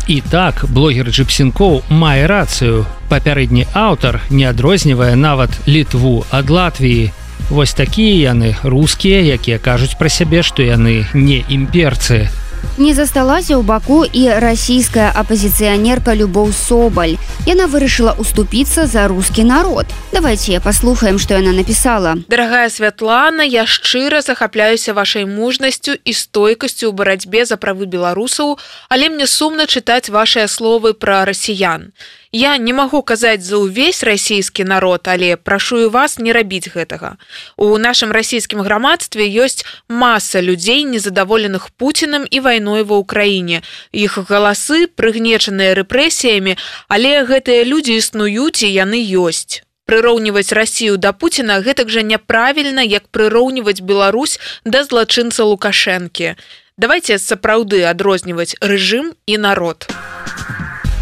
І 0.07 0.21
так 0.23 0.63
блогер 0.71 1.11
Джипсенкоў 1.11 1.83
мае 1.91 2.23
рацыю. 2.31 2.85
Папярэдні 3.11 3.67
аўтар 3.75 4.21
не 4.31 4.47
адрознівае 4.47 5.19
нават 5.19 5.51
літву 5.67 6.23
ад 6.31 6.47
Латвіі. 6.47 7.11
Вось 7.51 7.75
такія 7.75 8.31
яны 8.31 8.55
рускія 8.63 9.19
якія 9.35 9.59
кажуць 9.59 9.99
пра 9.99 10.07
сябе 10.07 10.39
што 10.39 10.63
яны 10.63 11.03
не 11.11 11.43
імперцы 11.51 12.31
Не 12.77 12.93
засталася 12.93 13.55
ў 13.55 13.63
баку 13.63 14.03
і 14.03 14.27
расійская 14.43 15.07
апазіцыянерка 15.15 16.11
Любоў 16.11 16.51
Собаль. 16.51 17.15
Яна 17.47 17.69
вырашыла 17.71 18.11
уступіцца 18.19 18.83
за 18.83 19.07
рускі 19.07 19.47
народ. 19.47 19.87
Давайте 20.11 20.59
паслухаем, 20.59 21.15
што 21.19 21.39
яна 21.39 21.55
напісала. 21.55 22.19
Дарагая 22.27 22.69
Святлана, 22.69 23.47
я 23.47 23.63
шчыра 23.63 24.19
захапляюся 24.19 24.93
вашай 24.93 25.23
мужнасцю 25.23 25.95
і 25.95 26.11
стойкасцю 26.11 26.89
ў 26.89 26.93
барацьбе 26.93 27.45
за 27.45 27.55
правы 27.55 27.87
беларусаў, 27.87 28.59
але 28.89 29.07
мне 29.07 29.27
сумна 29.27 29.65
чытаць 29.65 30.11
вашыя 30.11 30.51
словы 30.51 30.93
пра 30.93 31.23
расіян. 31.23 31.95
Я 32.35 32.57
не 32.57 32.73
магу 32.75 32.99
казаць 32.99 33.47
за 33.47 33.55
ўвесь 33.63 34.03
расійскі 34.03 34.67
народ, 34.67 35.07
але 35.07 35.37
прашую 35.39 35.87
вас 35.89 36.19
не 36.19 36.33
рабіць 36.35 36.67
гэтага. 36.67 37.15
У 37.55 37.77
нашым 37.79 38.11
расійскім 38.11 38.59
грамадстве 38.59 39.23
ёсць 39.23 39.63
маса 39.87 40.43
людзей 40.43 40.83
незадаволеных 40.83 41.71
пуцінам 41.79 42.27
і 42.27 42.41
вайной 42.43 42.83
ва 42.83 42.99
ўкраіне. 42.99 43.63
Іх 43.95 44.19
галасы 44.27 44.91
прыгнечаныя 44.99 45.79
рэпрэсіямі, 45.79 46.57
але 46.91 47.23
гэтыя 47.23 47.63
людзі 47.63 47.95
існуюць 48.03 48.67
і 48.67 48.71
яны 48.83 48.99
ёсць. 48.99 49.63
Прыроўніваць 49.87 50.51
рассію 50.51 50.99
да 50.99 51.15
Пуціна 51.15 51.63
гэтак 51.63 51.87
жа 51.87 52.03
няправільна, 52.03 52.83
як 52.83 53.07
прыроўніваць 53.15 53.79
Беларусь 53.79 54.43
да 54.65 54.83
злачынца 54.83 55.47
лукашэнкі. 55.47 56.35
Давайте 56.75 57.15
сапраўды 57.15 57.87
адрозніваць 57.87 58.59
рэжым 58.59 59.15
і 59.23 59.39
народ 59.39 59.87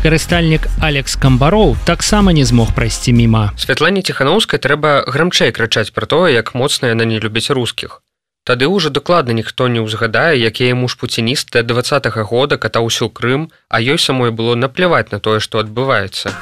карыстальнік 0.03 0.67
алекс 0.83 1.15
камбароў 1.15 1.77
таксама 1.87 2.33
не 2.35 2.43
змог 2.43 2.75
прайсці 2.75 3.13
міма. 3.15 3.55
Святлане 3.55 4.03
ціханаўскай 4.03 4.59
трэба 4.59 5.07
грамчэй 5.07 5.55
крычаць 5.55 5.95
пра 5.95 6.03
тое 6.03 6.35
як 6.35 6.51
моцна 6.59 6.91
яна 6.91 7.07
не 7.07 7.23
любіць 7.23 7.55
рускіх. 7.55 8.03
Тады 8.43 8.67
ўжо 8.67 8.91
дакладна 8.91 9.31
ніхто 9.31 9.71
не 9.71 9.79
ўзгадае 9.79 10.35
якія 10.35 10.75
муж 10.75 10.99
пуцініст 10.99 11.55
да 11.55 11.63
два 11.63 11.79
-го 11.79 12.23
года 12.27 12.59
катаўся 12.59 13.07
ў 13.07 13.15
крым 13.15 13.47
а 13.69 13.79
ёй 13.79 13.97
самой 13.97 14.35
было 14.35 14.59
напляваць 14.59 15.15
на 15.15 15.23
тое 15.23 15.39
што 15.39 15.63
адбываецца. 15.63 16.35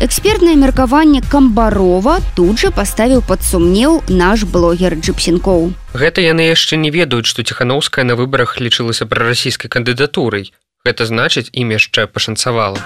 Экспертнае 0.00 0.56
меркаванне 0.56 1.24
камбарова 1.32 2.20
тут 2.36 2.60
жа 2.60 2.68
паставіў 2.70 3.24
пад 3.24 3.40
сумнеў 3.40 4.02
наш 4.08 4.44
блогер 4.44 5.00
джипсенкоў 5.00 5.72
гэта 5.96 6.20
яны 6.20 6.52
яшчэ 6.52 6.76
не 6.76 6.90
ведаюць 6.92 7.28
што 7.32 7.40
ціханаўская 7.40 8.04
на 8.04 8.20
выбарах 8.20 8.60
лічылася 8.60 9.08
прарасійскай 9.08 9.72
кандыдатурай 9.72 10.52
Гэта 10.88 11.04
значыць 11.04 11.50
ім 11.52 11.76
яшчэ 11.76 12.06
пашанцавала. 12.08 12.80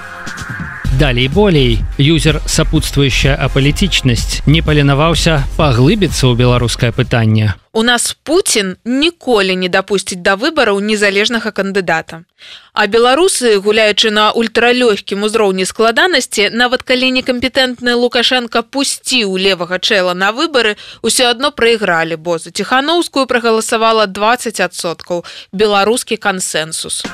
Далей 0.99 1.29
болей 1.29 1.79
юзер 1.99 2.41
сапутствующая 2.47 3.35
апалітычнасць 3.39 4.43
не 4.51 4.63
паленаваўся 4.67 5.47
паглыбіцца 5.55 6.27
ў 6.27 6.35
беларускае 6.35 6.91
пытанне. 6.91 7.55
У 7.71 7.87
нас 7.87 8.17
Пуін 8.27 8.75
ніколі 8.83 9.55
не 9.55 9.71
дапусціць 9.71 10.19
да 10.27 10.35
выбараў 10.35 10.83
незалежнага 10.83 11.55
кандыдата. 11.55 12.27
А 12.75 12.87
беларусы, 12.91 13.63
гуляючы 13.63 14.11
на 14.11 14.35
ультралёгкім 14.35 15.23
узроўні 15.23 15.63
складанасці, 15.63 16.51
нават 16.51 16.83
калі 16.83 17.15
некампетэнтны 17.15 17.95
Лукашенко 17.95 18.67
пусціў 18.67 19.39
левага 19.39 19.79
чэла 19.79 20.19
на 20.19 20.35
выбары, 20.35 20.75
усё 21.03 21.31
адно 21.31 21.55
прайгралі, 21.55 22.19
бо 22.19 22.43
за 22.43 22.51
ціханаўскую 22.51 23.31
прагаласавала 23.31 24.11
20соткаў 24.11 25.23
беларускі 25.55 26.19
кансенсус. 26.19 27.07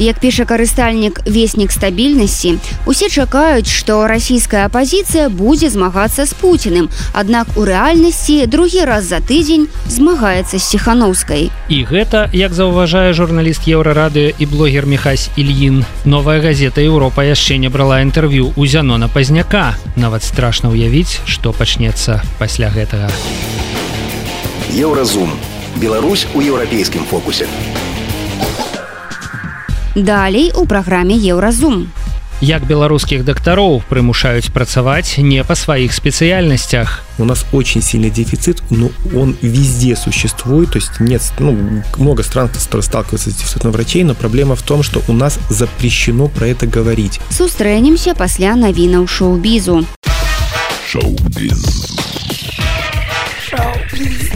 Як 0.00 0.16
піша 0.16 0.48
карыстальнік 0.48 1.20
веснік 1.28 1.72
стабільнасці, 1.72 2.56
усе 2.88 3.12
чакаюць, 3.12 3.68
што 3.68 4.08
расійская 4.08 4.64
апазіцыя 4.64 5.28
будзе 5.28 5.68
змагацца 5.68 6.24
з 6.24 6.32
пуціным. 6.32 6.88
Аднак 7.12 7.52
у 7.60 7.68
рэальнасці 7.68 8.48
другі 8.48 8.88
раз 8.88 9.12
за 9.12 9.20
тыдзень 9.20 9.68
змагаецца 9.92 10.56
з 10.56 10.64
ціханаўскай. 10.64 11.52
І 11.68 11.84
гэта, 11.84 12.32
як 12.32 12.56
заўважае 12.56 13.12
журналіст 13.12 13.68
еўрарадыё 13.68 14.32
і 14.32 14.44
блогер 14.48 14.88
Мехась 14.88 15.28
Ільін. 15.36 15.84
Новая 16.08 16.40
газета 16.40 16.80
Еўропа 16.80 17.20
яшчэ 17.20 17.60
не 17.60 17.68
брала 17.68 18.00
інтэрв'ю 18.00 18.56
ў 18.56 18.64
зянона 18.72 19.12
пазняка. 19.12 19.76
Нават 20.00 20.24
страшна 20.24 20.72
ўявіць, 20.72 21.20
што 21.28 21.52
пачнецца 21.52 22.24
пасля 22.40 22.72
гэтага. 22.72 23.12
Еўразум. 24.72 25.36
Беларусь 25.76 26.24
у 26.32 26.40
еўрапейскім 26.40 27.04
фокусе. 27.04 27.44
Далей 29.95 30.51
у 30.55 30.65
праграме 30.65 31.15
Еўразум. 31.15 31.91
Як 32.41 32.67
беларускіх 32.67 33.23
дактароў 33.23 33.79
прымушаюць 33.87 34.51
працаваць 34.51 35.15
не 35.17 35.39
па 35.47 35.55
сваіх 35.55 35.93
спецыяльнасцях. 35.95 36.99
У 37.17 37.23
нас 37.23 37.45
очень 37.53 37.81
сильный 37.81 38.09
дефицит, 38.09 38.61
но 38.69 38.91
он 39.15 39.37
везде 39.41 39.95
существует. 39.95 40.71
То 40.71 40.79
есть 40.79 40.99
нет, 40.99 41.21
ну, 41.39 41.81
много 41.97 42.23
стран 42.23 42.49
сталкиваются 42.53 43.31
с 43.31 43.35
дефицитом 43.35 43.71
врачей, 43.71 44.03
но 44.03 44.15
проблема 44.15 44.55
в 44.55 44.61
том, 44.63 44.83
что 44.83 45.01
у 45.07 45.13
нас 45.13 45.39
запрещено 45.49 46.27
про 46.27 46.47
это 46.47 46.67
говорить. 46.67 47.21
Сустрэнемся 47.31 48.13
пасля 48.15 48.55
навінаў 48.55 49.07
шоу-бізу. 49.07 49.85
Шоу-біз. 50.91 51.63
Шоу-біз. 53.47 54.35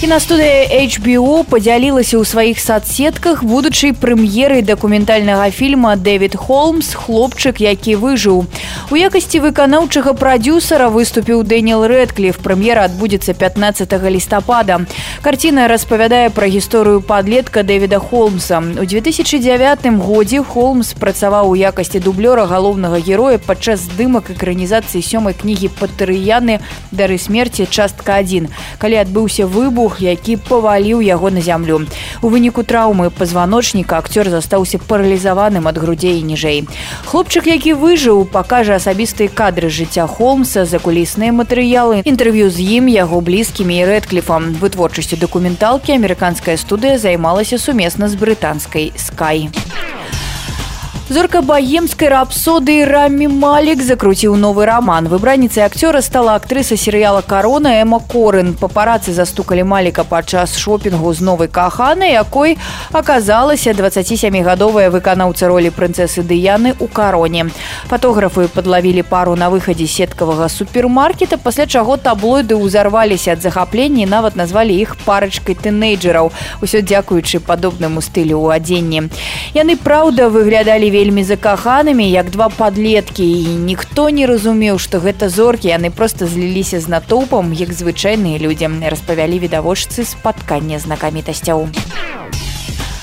Кінастудыя 0.00 0.64
HBO 0.88 1.44
падзялілася 1.44 2.16
ў 2.16 2.24
сваіх 2.24 2.56
садсетках 2.56 3.42
будучай 3.44 3.92
прэм'еры 3.92 4.64
дакументальнага 4.64 5.52
фільма 5.52 5.92
Дэвід 6.00 6.40
Холмс, 6.40 6.96
хлопчык, 6.96 7.60
які 7.60 8.00
выжыў. 8.00 8.48
У 8.88 8.96
якасці 8.96 9.44
выканаўчага 9.44 10.16
прадюсара 10.16 10.88
выступіў 10.88 11.44
Дэніел 11.44 11.84
Рэдкліф. 11.84 12.40
Прэм'ера 12.40 12.88
адбудзецца 12.88 13.36
15 13.36 13.92
лістапада. 14.08 14.88
Карціна 15.20 15.68
распавядае 15.68 16.32
пра 16.32 16.48
гісторыю 16.48 17.04
падлетка 17.04 17.60
Дэвіда 17.60 18.00
Холмса. 18.00 18.64
У 18.80 18.88
2009 18.88 20.00
годзе 20.00 20.40
Холмс 20.40 20.96
працаваў 20.96 21.52
у 21.52 21.60
якасці 21.60 22.00
дублёра 22.00 22.48
галоўнага 22.48 23.04
героя 23.04 23.36
падчас 23.36 23.84
здымак 23.84 24.32
экранізацыі 24.32 25.04
сёмай 25.04 25.36
кнігі 25.36 25.68
патарыяны 25.76 26.64
дары 26.88 27.20
смерці 27.20 27.68
частка 27.68 28.16
1. 28.16 28.48
Калі 28.80 28.96
адбыўся 29.04 29.44
выбух 29.44 29.89
выбух 29.90 30.00
які 30.00 30.36
паваліў 30.36 31.02
яго 31.02 31.30
на 31.30 31.40
зямлю. 31.40 31.86
У 32.22 32.28
выніку 32.28 32.62
траўмы 32.62 33.10
пазваночніка 33.10 33.98
акцёр 33.98 34.28
застаўся 34.28 34.78
паралізаваным 34.78 35.66
ад 35.68 35.78
грудзей 35.78 36.22
ніжэй. 36.22 36.68
Хлопчык 37.06 37.46
які 37.46 37.74
выжыў 37.74 38.24
пакажа 38.24 38.76
асабістыя 38.76 39.28
кадры 39.28 39.70
жыцця 39.70 40.06
холмса 40.06 40.64
закулісныя 40.64 41.32
матэрыялы 41.32 42.02
інтэрв'ю 42.04 42.50
з 42.50 42.60
ім 42.78 42.88
яго 42.88 43.20
блізкімі 43.20 43.74
і 43.82 43.84
рэдкліфам. 43.84 44.54
Вытворчасцю 44.60 45.16
дакументалкі 45.16 45.92
амерыканская 45.92 46.56
студыя 46.56 46.98
займалася 46.98 47.58
сумесна 47.58 48.08
з 48.08 48.14
брытанскай 48.14 48.92
скай 48.96 49.50
Зорка 51.10 51.40
баемскай 51.42 52.06
рапсоды 52.06 52.84
Рамі 52.86 53.26
Малік 53.26 53.82
закруціў 53.82 54.36
новы 54.38 54.62
роман. 54.62 55.08
Выбранніцай 55.10 55.66
акцёра 55.66 56.02
стала 56.06 56.36
актрыса 56.38 56.76
серыяла 56.76 57.20
карона 57.20 57.82
Эма 57.82 57.98
Корын. 57.98 58.54
Папарацы 58.54 59.10
застукалі 59.10 59.64
Маліка 59.66 60.04
падчас 60.04 60.54
шопінгу 60.54 61.12
з 61.12 61.20
новай 61.20 61.48
каханай, 61.48 62.12
якой 62.12 62.58
аказалася 62.92 63.74
27гадовая 63.74 64.86
выканаўца 64.94 65.48
ролі 65.50 65.74
прынцэсы 65.74 66.22
Дыяны 66.22 66.78
ў 66.78 66.86
кароне. 66.86 67.50
Фатографы 67.90 68.46
падлавілі 68.46 69.02
пару 69.02 69.34
на 69.34 69.50
выхадзе 69.50 69.90
сеткавага 69.90 70.46
супермаркета, 70.46 71.42
пасля 71.42 71.66
чаго 71.66 71.98
таблоiды 71.98 72.54
ўзарваліся 72.54 73.34
ад 73.34 73.42
захаплення 73.42 74.06
нават 74.06 74.38
назвалі 74.38 74.78
іх 74.78 74.94
парачкай 75.02 75.58
тынейджераў. 75.58 76.30
Усё 76.62 76.86
дзякуючы 76.86 77.42
падобнаму 77.42 77.98
стылю 77.98 78.46
ў 78.46 78.62
адзенні. 78.62 79.10
Яны 79.58 79.74
праўда 79.74 80.30
выглядалі 80.30 80.86
вельмі 80.86 80.99
вельмі 81.00 81.24
закаханымі 81.24 82.04
як 82.10 82.28
два 82.30 82.48
подлеткі 82.52 83.24
і 83.24 83.56
ніхто 83.64 84.10
не 84.12 84.26
разумеў 84.28 84.76
што 84.76 85.00
гэта 85.00 85.32
зоркі 85.32 85.72
яны 85.72 85.88
просто 85.88 86.28
зліліся 86.28 86.76
з 86.76 86.92
натоўпам 86.92 87.56
як 87.56 87.72
звычайныя 87.72 88.36
людзі 88.36 88.68
распавялі 88.84 89.40
відавочцы 89.40 90.04
спаткання 90.04 90.76
знакамітасцяў. 90.76 91.64
у 91.64 92.59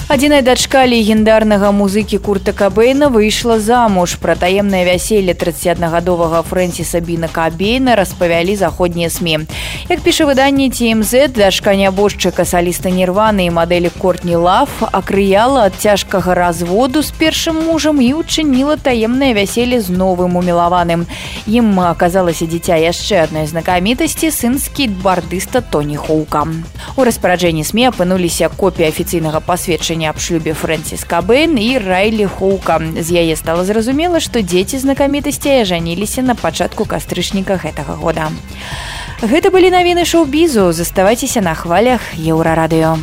Адзіная 0.07 0.39
дачка 0.39 0.85
легендарнага 0.87 1.73
музыкі 1.75 2.15
курта 2.23 2.53
Кабейна 2.55 3.09
выйшла 3.11 3.59
замуж. 3.59 4.15
Пра 4.23 4.39
таемнае 4.39 4.85
вяселле 4.87 5.33
31гадовага 5.35 6.47
Фрэнсіса 6.47 7.01
Біна 7.03 7.27
Кабейна 7.27 7.99
распавялі 7.99 8.55
заходнія 8.55 9.09
СМ. 9.09 9.43
Як 9.91 9.99
піша 9.99 10.23
выданне 10.23 10.71
TMZ, 10.71 11.35
дачка 11.35 11.75
нябожчыка 11.75 12.47
саліста 12.47 12.87
нерваны 12.87 13.47
і 13.47 13.51
мадэлі 13.51 13.91
Кортні 13.99 14.39
Лав 14.39 14.71
акрыяла 14.79 15.67
ад 15.67 15.75
цяжкага 15.75 16.31
разводу 16.39 17.03
з 17.03 17.11
першым 17.11 17.67
мужам 17.67 17.99
і 17.99 18.15
учыніла 18.15 18.79
таемнае 18.79 19.35
вяселле 19.35 19.83
з 19.83 19.91
новым 19.91 20.39
умілаваным. 20.39 21.03
Ім 21.51 21.83
аказалася 21.83 22.47
дзіця 22.47 22.79
яшчэ 22.79 23.27
адной 23.27 23.43
знакамітасці 23.43 24.31
сын 24.31 24.55
скейтбардыста 24.55 25.59
Тоні 25.59 25.99
Хоука. 25.99 26.47
У 26.95 27.03
распараджэнні 27.03 27.67
СМ 27.67 27.91
апынуліся 27.91 28.47
копія 28.47 28.87
афіцыйнага 28.87 29.43
пасведчання 29.43 29.96
паведамленне 29.97 30.09
аб 30.09 30.19
шлюбе 30.19 30.53
Фрэнсіс 30.53 31.03
Кабен 31.03 31.57
і 31.57 31.77
Райлі 31.77 32.25
Хука. 32.25 32.79
З 32.99 33.11
яе 33.11 33.35
стала 33.35 33.65
зразумела, 33.65 34.19
што 34.19 34.41
дзеці 34.41 34.77
знакамітасці 34.77 35.61
ажаніліся 35.61 36.21
на 36.21 36.35
пачатку 36.35 36.85
кастрычніка 36.85 37.57
гэтага 37.57 37.97
года. 37.97 38.29
Гэта 39.21 39.49
былі 39.49 39.71
навіны 39.73 40.05
шоу-бізу, 40.05 40.71
заставайцеся 40.71 41.41
на 41.41 41.55
хвалях 41.55 42.01
еўрарадыё. 42.17 42.97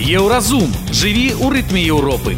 Еўразум 0.00 0.66
жыві 0.90 1.38
ў 1.38 1.46
рытме 1.54 1.80
Еўропы. 1.86 2.34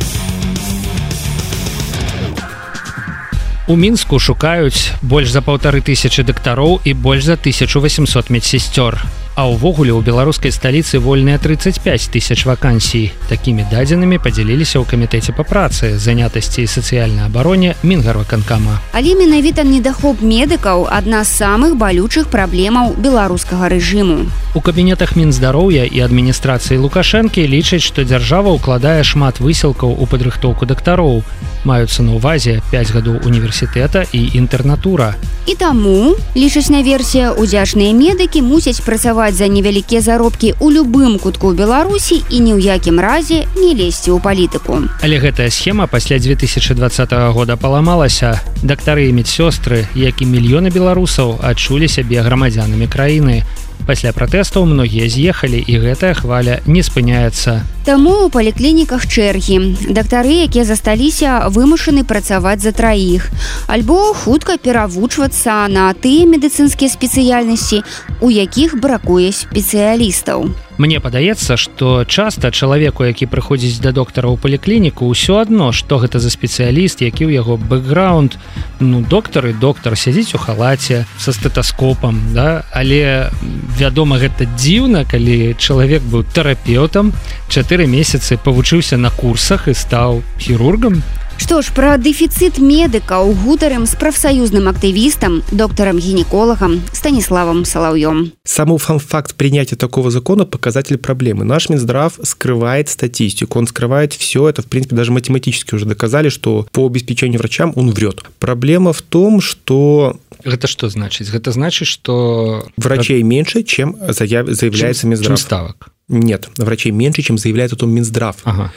У 3.72 3.76
мінску 3.76 4.18
шукаюць 4.20 4.92
больш 5.00 5.30
за 5.32 5.40
паўтары 5.40 5.80
тысячи 5.80 6.20
дактароў 6.28 6.82
і 6.84 6.92
больш 6.92 7.24
за 7.24 7.38
1800 7.40 8.28
медсестёр 8.28 9.00
а 9.34 9.48
ўвогуле 9.48 9.96
ў 9.96 10.04
беларускай 10.04 10.52
сталіцы 10.52 11.00
вольныя 11.00 11.40
35 11.40 12.12
тысяч 12.12 12.44
вакансій 12.44 13.16
такімі 13.32 13.64
дадзенымі 13.72 14.20
падзяліліся 14.20 14.76
ў 14.76 14.84
камітэце 14.84 15.32
па 15.32 15.40
працы 15.48 15.96
занятасці 15.96 16.60
і 16.60 16.68
сацыяльнай 16.68 17.24
абароне 17.32 17.72
мінгарваканкама 17.80 18.76
але 18.92 19.16
менавіта 19.16 19.64
недахоп 19.64 20.20
медыкаў 20.20 20.84
адна 20.92 21.24
з 21.24 21.32
самых 21.32 21.80
балючых 21.80 22.28
праблемаў 22.28 22.92
беларускага 23.00 23.72
рэжыму 23.72 24.28
у 24.52 24.60
кабінетах 24.60 25.16
мінздароўя 25.16 25.88
і 25.88 26.04
адміністрацыі 26.04 26.76
лукашэнкі 26.84 27.48
лічаць 27.48 27.88
што 27.88 28.04
дзяржава 28.04 28.52
ўкладае 28.60 29.00
шмат 29.00 29.40
высілкаў 29.40 29.96
у 29.96 30.04
падрыхтоўку 30.04 30.68
дактароў 30.68 31.24
маюцца 31.64 32.04
на 32.04 32.20
ўвазе 32.20 32.60
5 32.68 32.92
гадоў 32.92 33.16
універсітэта 33.24 34.04
і 34.12 34.20
інтэрнатура 34.36 35.16
і 35.48 35.54
таму 35.56 36.12
лічаць 36.36 36.68
на 36.68 36.84
версія 36.84 37.32
удзячныя 37.32 37.96
медыкі 37.96 38.44
мусяць 38.44 38.84
працаваць 38.84 39.21
працаваць 39.22 39.38
за 39.38 39.46
невялікія 39.46 40.00
заробкі 40.02 40.58
ў 40.58 40.82
любым 40.82 41.14
кутку 41.22 41.54
беларусі 41.54 42.18
і 42.26 42.42
ні 42.42 42.58
ў 42.58 42.74
якім 42.74 42.98
разе 42.98 43.46
не 43.54 43.70
лезці 43.70 44.10
ў 44.10 44.18
палітыку. 44.18 44.82
Але 44.98 45.22
гэтая 45.22 45.46
схема 45.46 45.86
пасля 45.86 46.18
2020 46.18 47.14
года 47.30 47.54
паламалася. 47.54 48.42
Дактары 48.66 49.06
і 49.06 49.14
медсёстры 49.14 49.86
як 49.94 50.18
і 50.22 50.26
мільёны 50.26 50.74
беларусаў 50.74 51.38
адчулі 51.38 51.86
сябе 51.86 52.18
грамадзянамі 52.18 52.90
краіны 52.90 53.46
пасля 53.86 54.12
пратэстаў 54.12 54.66
многія 54.66 55.08
з'ехалі 55.08 55.60
і 55.66 55.78
гэтая 55.82 56.14
хваля 56.14 56.60
не 56.66 56.82
спыняецца. 56.82 57.62
Таму 57.84 58.26
у 58.26 58.30
паліклініках 58.30 59.06
чэргі. 59.06 59.90
Дактары 59.90 60.46
якія 60.46 60.64
засталіся 60.64 61.50
вымушаны 61.50 62.04
працаваць 62.06 62.62
за 62.62 62.72
траіх. 62.72 63.30
Альбо 63.66 64.14
хутка 64.14 64.58
перавучвацца 64.58 65.66
на 65.68 65.90
тыя 65.94 66.26
медыцынскія 66.26 66.90
спецыяльнасці 66.90 67.82
у 68.22 68.30
якіх 68.30 68.78
бракуе 68.78 69.32
спецыялістаў 69.34 70.52
Мне 70.78 71.00
падаецца 71.00 71.56
што 71.60 72.04
часта 72.08 72.50
чалавеку 72.50 73.04
які 73.04 73.28
прыходзіць 73.28 73.84
да 73.84 73.92
доктара 73.92 74.32
ў 74.32 74.40
паліклініку 74.40 75.04
ўсё 75.04 75.36
адно 75.44 75.68
што 75.76 76.00
гэта 76.00 76.16
за 76.16 76.32
спецыяліст 76.32 77.04
які 77.04 77.28
ў 77.28 77.36
яго 77.36 77.60
бэкграунд 77.60 78.40
ну 78.80 79.04
доктары 79.04 79.52
доктар 79.52 80.00
сядзіць 80.00 80.32
у 80.32 80.40
халаце 80.40 81.04
со 81.20 81.30
стэтаскопам 81.36 82.32
да? 82.32 82.64
Але 82.72 83.28
вядома 83.76 84.16
гэта 84.16 84.48
дзіўна 84.56 85.04
калі 85.04 85.52
чалавек 85.60 86.00
быў 86.08 86.24
тэрапеўтам 86.32 87.12
чатыры 87.52 87.84
месяцы 87.84 88.40
павучыўся 88.40 88.96
на 88.96 89.12
курсах 89.12 89.68
і 89.68 89.76
стаў 89.76 90.24
хірургам 90.40 91.04
Што 91.36 91.62
ж 91.62 91.72
пра 91.74 91.96
дэфіцыт 91.98 92.58
медыкаў 92.58 93.32
гутарым 93.44 93.86
з 93.86 93.94
прафсаюзным 93.96 94.68
актывістам 94.68 95.42
доктарам 95.52 95.98
гінеколагам 95.98 96.80
станіславам 96.92 97.64
салаўём. 97.64 98.32
Саму 98.44 98.78
фан-факт 98.78 99.34
принятия 99.34 99.76
такого 99.76 100.10
закона 100.10 100.44
показатель 100.44 100.96
проблемы. 100.96 101.44
Наш 101.44 101.68
минздрав 101.68 102.18
скрывает 102.22 102.88
статистику. 102.88 103.58
Он 103.58 103.66
скрывает 103.66 104.12
все 104.12 104.48
это 104.48 104.62
в 104.62 104.66
принципе 104.66 104.96
даже 104.96 105.12
математически 105.12 105.74
уже 105.74 105.86
доказали 105.86 106.28
что 106.28 106.66
по 106.72 106.86
обеспечению 106.86 107.38
врачам 107.38 107.72
он 107.76 107.90
врет 107.90 108.22
проблема 108.38 108.92
в 108.92 109.02
том 109.02 109.40
что 109.40 110.16
гэта 110.44 110.66
что 110.66 110.88
значыць 110.88 111.30
гэта 111.30 111.52
значыць 111.52 111.88
что 111.88 112.66
врачей 112.76 113.22
меньше 113.22 113.62
чем 113.62 113.96
заяв 114.08 114.48
заявляется 114.48 115.06
минздрав. 115.06 115.38
ставок 115.38 115.91
нет 116.08 116.48
врачей 116.58 116.92
меньше 116.92 117.22
чем 117.22 117.38
заявляет 117.38 117.72
о 117.72 117.76
том 117.76 117.90
минздрав. 117.90 118.36
Ага. 118.44 118.72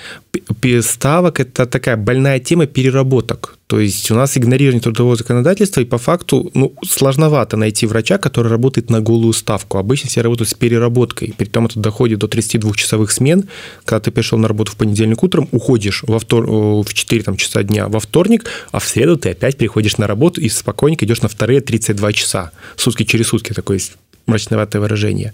ставок 0.81 1.39
это 1.39 1.65
такая 1.65 1.97
больная 1.97 2.39
тема 2.39 2.65
переработок. 2.65 3.57
То 3.67 3.79
есть 3.79 4.11
у 4.11 4.15
нас 4.15 4.37
игнорирование 4.37 4.81
трудового 4.81 5.15
законодательства 5.15 5.81
и 5.81 5.85
по 5.85 5.97
факту 5.97 6.51
ну 6.53 6.73
сложновато 6.85 7.57
найти 7.57 7.87
врача 7.87 8.17
который 8.17 8.51
работает 8.51 8.89
на 8.89 9.01
голую 9.01 9.33
ставку. 9.33 9.77
Обычно 9.77 10.09
все 10.09 10.21
работают 10.21 10.49
с 10.49 10.53
переработкой. 10.53 11.33
При 11.37 11.45
том 11.45 11.65
это 11.65 11.79
доходит 11.79 12.19
до 12.19 12.27
32 12.27 12.73
часовых 12.73 13.11
смен. 13.11 13.45
Когда 13.85 13.99
ты 13.99 14.11
пришел 14.11 14.37
на 14.37 14.47
работу 14.47 14.71
в 14.71 14.75
понедельник 14.75 15.23
утром 15.23 15.49
уходишь 15.51 16.03
во 16.07 16.19
втор 16.19 16.45
в 16.47 16.93
4 16.93 17.23
там 17.23 17.37
часа 17.37 17.63
дня 17.63 17.87
во 17.87 17.99
вторник 17.99 18.45
а 18.71 18.79
в 18.79 18.87
среду 18.87 19.17
ты 19.17 19.31
опять 19.31 19.57
приходишь 19.57 19.97
на 19.97 20.07
работу 20.07 20.41
и 20.41 20.49
спокойненько 20.49 21.05
идешь 21.05 21.21
на 21.21 21.27
вторые 21.27 21.61
32 21.61 22.13
часа. 22.13 22.51
Сутки 22.75 23.03
через 23.03 23.27
сутки 23.27 23.53
такой 23.53 23.77
есть 23.77 23.93
мрачноватое 24.25 24.81
выражение. 24.81 25.33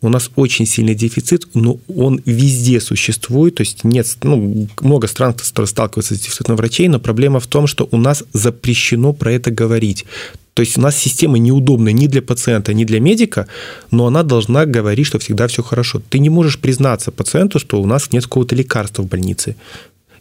У 0.00 0.08
нас 0.08 0.30
очень 0.36 0.66
сильный 0.66 0.94
дефицит, 0.94 1.48
но 1.54 1.78
он 1.94 2.20
везде 2.24 2.80
существует, 2.80 3.56
то 3.56 3.62
есть 3.62 3.84
нет, 3.84 4.06
ну, 4.22 4.68
много 4.80 5.06
стран, 5.08 5.34
сталкиваются 5.38 6.14
с 6.14 6.20
дефицитом 6.20 6.56
врачей, 6.56 6.88
но 6.88 7.00
проблема 7.00 7.40
в 7.40 7.46
том, 7.46 7.66
что 7.66 7.88
у 7.90 7.96
нас 7.96 8.24
запрещено 8.32 9.12
про 9.12 9.32
это 9.32 9.50
говорить. 9.50 10.06
То 10.54 10.62
есть 10.62 10.76
у 10.76 10.80
нас 10.80 10.96
система 10.96 11.38
неудобная 11.38 11.92
ни 11.92 12.06
для 12.06 12.22
пациента, 12.22 12.74
ни 12.74 12.84
для 12.84 13.00
медика, 13.00 13.46
но 13.90 14.06
она 14.06 14.22
должна 14.22 14.66
говорить, 14.66 15.06
что 15.06 15.18
всегда 15.18 15.46
все 15.46 15.62
хорошо. 15.62 16.02
Ты 16.10 16.18
не 16.18 16.28
можешь 16.28 16.58
признаться 16.58 17.12
пациенту, 17.12 17.58
что 17.58 17.80
у 17.80 17.86
нас 17.86 18.12
нет 18.12 18.24
какого-то 18.24 18.56
лекарства 18.56 19.02
в 19.02 19.06
больнице. 19.06 19.56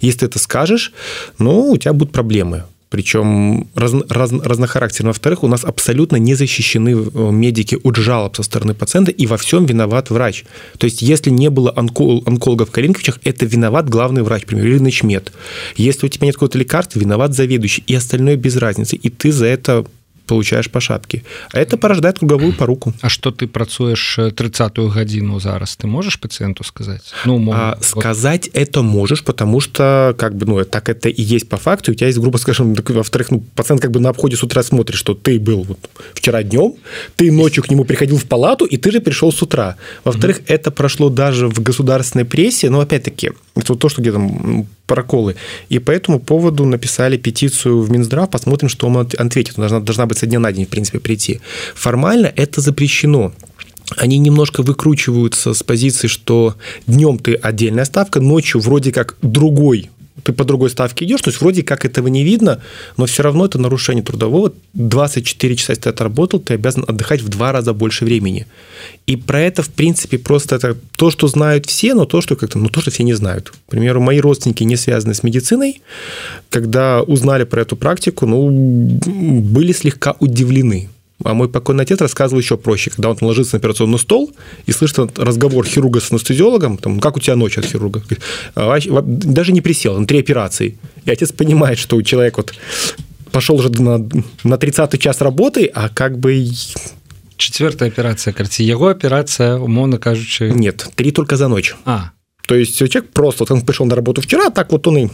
Если 0.02 0.19
ты 0.19 0.26
это 0.28 0.39
скажешь, 0.39 0.93
ну, 1.39 1.72
у 1.72 1.78
тебя 1.78 1.93
будут 1.93 2.13
проблемы 2.13 2.63
причем 2.89 3.67
раз, 3.75 3.93
раз, 4.10 4.32
разнохарактерно. 4.32 5.10
Во-вторых, 5.10 5.43
у 5.43 5.47
нас 5.47 5.63
абсолютно 5.63 6.15
не 6.15 6.34
защищены 6.34 6.89
э, 6.89 7.32
медики 7.32 7.78
от 7.84 7.95
жалоб 7.95 8.36
со 8.36 8.43
стороны 8.43 8.73
пациента, 8.73 9.12
и 9.12 9.28
во 9.28 9.38
всем 9.38 9.65
виноват 9.65 10.10
врач. 10.10 10.45
То 10.78 10.86
есть, 10.86 11.02
если 11.02 11.30
не 11.30 11.49
было 11.49 11.71
онкол, 11.75 12.23
онкологов 12.25 12.69
в 12.69 12.71
Калинковичах, 12.71 13.19
это 13.23 13.45
виноват 13.45 13.88
главный 13.89 14.23
врач, 14.23 14.41
например, 14.41 14.65
или 14.65 14.80
начмед. 14.80 15.32
Если 15.75 16.08
у 16.08 16.10
тебя 16.10 16.25
нет 16.25 16.36
какого-то 16.36 16.58
лекарства, 16.58 16.99
виноват 16.99 17.36
заведующий, 17.36 17.84
и 17.86 17.93
остальное 17.93 18.36
без 18.36 18.56
разницы. 18.58 18.95
И 18.95 19.10
ты 19.10 19.32
за 19.32 19.45
это 19.45 19.86
получаешь 20.29 20.69
по 20.69 20.79
шапке. 20.79 21.23
А 21.51 21.59
это 21.59 21.77
порождает 21.77 22.19
круговую 22.19 22.53
поруку. 22.53 22.93
А 23.01 23.09
что 23.09 23.31
ты 23.31 23.47
працуешь 23.47 24.19
30-ю 24.19 24.87
гадзіну 24.87 25.39
зараз? 25.39 25.77
Ты 25.81 25.87
можешь 25.87 26.19
пациенту 26.19 26.63
сказать? 26.63 27.13
Ну 27.25 27.37
мол, 27.37 27.53
а, 27.57 27.75
вот... 27.75 27.85
сказать 27.85 28.49
это 28.53 28.83
можешь 28.83 29.23
потому 29.23 29.61
что 29.61 30.15
как 30.17 30.35
бы 30.35 30.45
ну 30.45 30.65
так 30.65 30.89
это 30.89 31.09
и 31.09 31.21
есть 31.21 31.49
по 31.49 31.57
факту. 31.57 31.91
У 31.91 31.95
тебя 31.95 32.07
есть 32.07 32.19
грубо 32.19 32.37
скажем 32.37 32.75
во-вторых 32.75 33.31
ну 33.31 33.43
пациент 33.55 33.81
как 33.81 33.91
бы 33.91 33.99
на 33.99 34.09
обходе 34.09 34.35
с 34.35 34.43
утра 34.43 34.63
смотрит 34.63 34.97
что 34.97 35.13
ты 35.13 35.39
был 35.39 35.63
вот 35.63 35.79
вчера 36.13 36.43
днем 36.43 36.73
ты 37.15 37.31
ночью 37.31 37.63
к 37.63 37.71
нему 37.71 37.85
приходил 37.85 38.17
в 38.17 38.25
палату 38.25 38.65
и 38.65 38.77
ты 38.77 38.91
же 38.91 38.99
пришел 38.99 39.31
с 39.31 39.41
утра. 39.41 39.75
Во-вторых 40.03 40.37
угу. 40.37 40.45
это 40.47 40.71
прошло 40.71 41.09
даже 41.09 41.47
в 41.47 41.59
государственной 41.63 42.25
прессе 42.25 42.69
но 42.69 42.79
опять-таки 42.81 43.31
это 43.60 43.74
вот 43.74 43.80
то 43.80 43.89
что 43.89 44.02
где-то 44.02 44.65
проколы. 44.88 45.36
И 45.69 45.80
по 45.80 45.91
этому 45.91 46.19
поводу 46.19 46.65
написали 46.65 47.17
петицию 47.17 47.82
в 47.82 47.91
Минздрав. 47.91 48.30
Посмотрим 48.30 48.69
что 48.69 48.88
он 48.88 48.98
ответит. 48.98 49.56
Должна 49.56 49.80
должна 49.80 50.06
быть 50.06 50.17
со 50.17 50.26
дня 50.26 50.39
на 50.39 50.52
день, 50.52 50.65
в 50.65 50.69
принципе, 50.69 51.00
прийти. 51.00 51.41
Формально 51.76 52.32
это 52.36 52.62
запрещено. 52.62 53.34
Они 53.98 54.17
немножко 54.17 54.62
выкручиваются 54.62 55.54
с 55.54 55.63
позиции, 55.63 56.08
что 56.08 56.56
днем 56.86 57.17
ты 57.17 57.34
отдельная 57.34 57.86
ставка, 57.86 58.19
ночью 58.19 58.62
вроде 58.62 58.91
как 58.91 59.17
другой 59.22 59.89
ты 60.23 60.34
по 60.34 60.43
другой 60.43 60.69
ставке 60.69 61.05
идешь, 61.05 61.21
то 61.21 61.29
есть 61.29 61.41
вроде 61.41 61.63
как 61.63 61.86
этого 61.86 62.08
не 62.08 62.23
видно, 62.23 62.62
но 62.97 63.05
все 63.05 63.23
равно 63.23 63.45
это 63.45 63.60
нарушение 63.60 64.03
трудового. 64.03 64.53
24 64.73 65.55
часа, 65.55 65.73
если 65.73 65.84
ты 65.84 65.89
отработал, 65.89 66.39
ты 66.39 66.53
обязан 66.53 66.86
отдыхать 66.88 67.21
в 67.21 67.29
два 67.29 67.51
раза 67.51 67.73
больше 67.73 68.05
времени. 68.05 68.45
И 69.08 69.15
про 69.15 69.41
это, 69.41 69.63
в 69.63 69.69
принципе, 69.69 70.17
просто 70.17 70.55
это 70.55 70.77
то, 70.95 71.12
что 71.12 71.27
знают 71.27 71.65
все, 71.65 71.93
но 71.93 72.05
то, 72.05 72.21
что 72.21 72.36
как-то, 72.36 72.60
ну, 72.60 72.69
то, 72.69 72.82
что 72.82 72.91
все 72.91 73.03
не 73.03 73.13
знают. 73.13 73.49
К 73.49 73.71
примеру, 73.71 74.01
мои 74.01 74.19
родственники, 74.19 74.63
не 74.63 74.75
связаны 74.75 75.13
с 75.13 75.23
медициной, 75.23 75.82
когда 76.49 77.01
узнали 77.01 77.43
про 77.43 77.62
эту 77.62 77.75
практику, 77.75 78.25
ну, 78.25 78.49
были 79.41 79.73
слегка 79.73 80.15
удивлены. 80.19 80.89
А 81.23 81.34
мой 81.34 81.49
покойный 81.49 81.84
отец 81.84 81.99
рассказывал 81.99 82.39
еще 82.39 82.55
проще, 82.58 82.91
когда 82.91 83.10
он 83.10 83.17
ложится 83.21 83.55
на 83.55 83.60
операционный 83.60 83.99
стол 83.99 84.32
и 84.65 84.71
слышит 84.71 85.19
разговор 85.19 85.65
хирурга 85.65 85.99
с 85.99 86.12
анестезиологом, 86.12 86.77
там, 86.77 86.99
как 86.99 87.17
у 87.17 87.19
тебя 87.19 87.36
ночь 87.36 87.58
от 87.58 87.65
хирурга, 87.65 88.01
«А, 88.55 88.77
даже 89.03 89.51
не 89.51 89.62
присел, 89.62 89.99
на 89.99 90.08
три 90.08 90.19
операции. 90.19 90.77
И 91.05 91.12
отец 91.12 91.32
понимает, 91.32 91.77
что 91.77 91.97
у 91.97 92.01
человека 92.01 92.38
вот 92.38 92.53
пошел 93.32 93.58
уже 93.58 93.69
на, 93.69 94.08
на 94.43 94.58
30 94.58 95.01
час 95.01 95.21
работы, 95.21 95.65
а 95.73 95.89
как 95.89 96.17
бы 96.17 96.47
четвертая 97.38 97.89
операция 97.89 98.34
карці 98.34 98.63
его 98.63 98.88
операция 98.88 99.58
умовно 99.58 99.97
кажучи. 99.97 100.43
Нет 100.43 100.89
три 100.95 101.12
только 101.12 101.38
за 101.38 101.47
ночь. 101.47 101.75
А. 101.86 102.12
То 102.47 102.55
есть 102.55 102.77
человек 102.77 103.10
просто 103.12 103.43
вот 103.43 103.51
он 103.51 103.62
пришел 103.62 103.86
на 103.86 103.95
работу 103.95 104.21
вчера 104.21 104.49
так 104.49 104.71
вот 104.71 104.88
он 104.88 104.97
и 104.97 105.08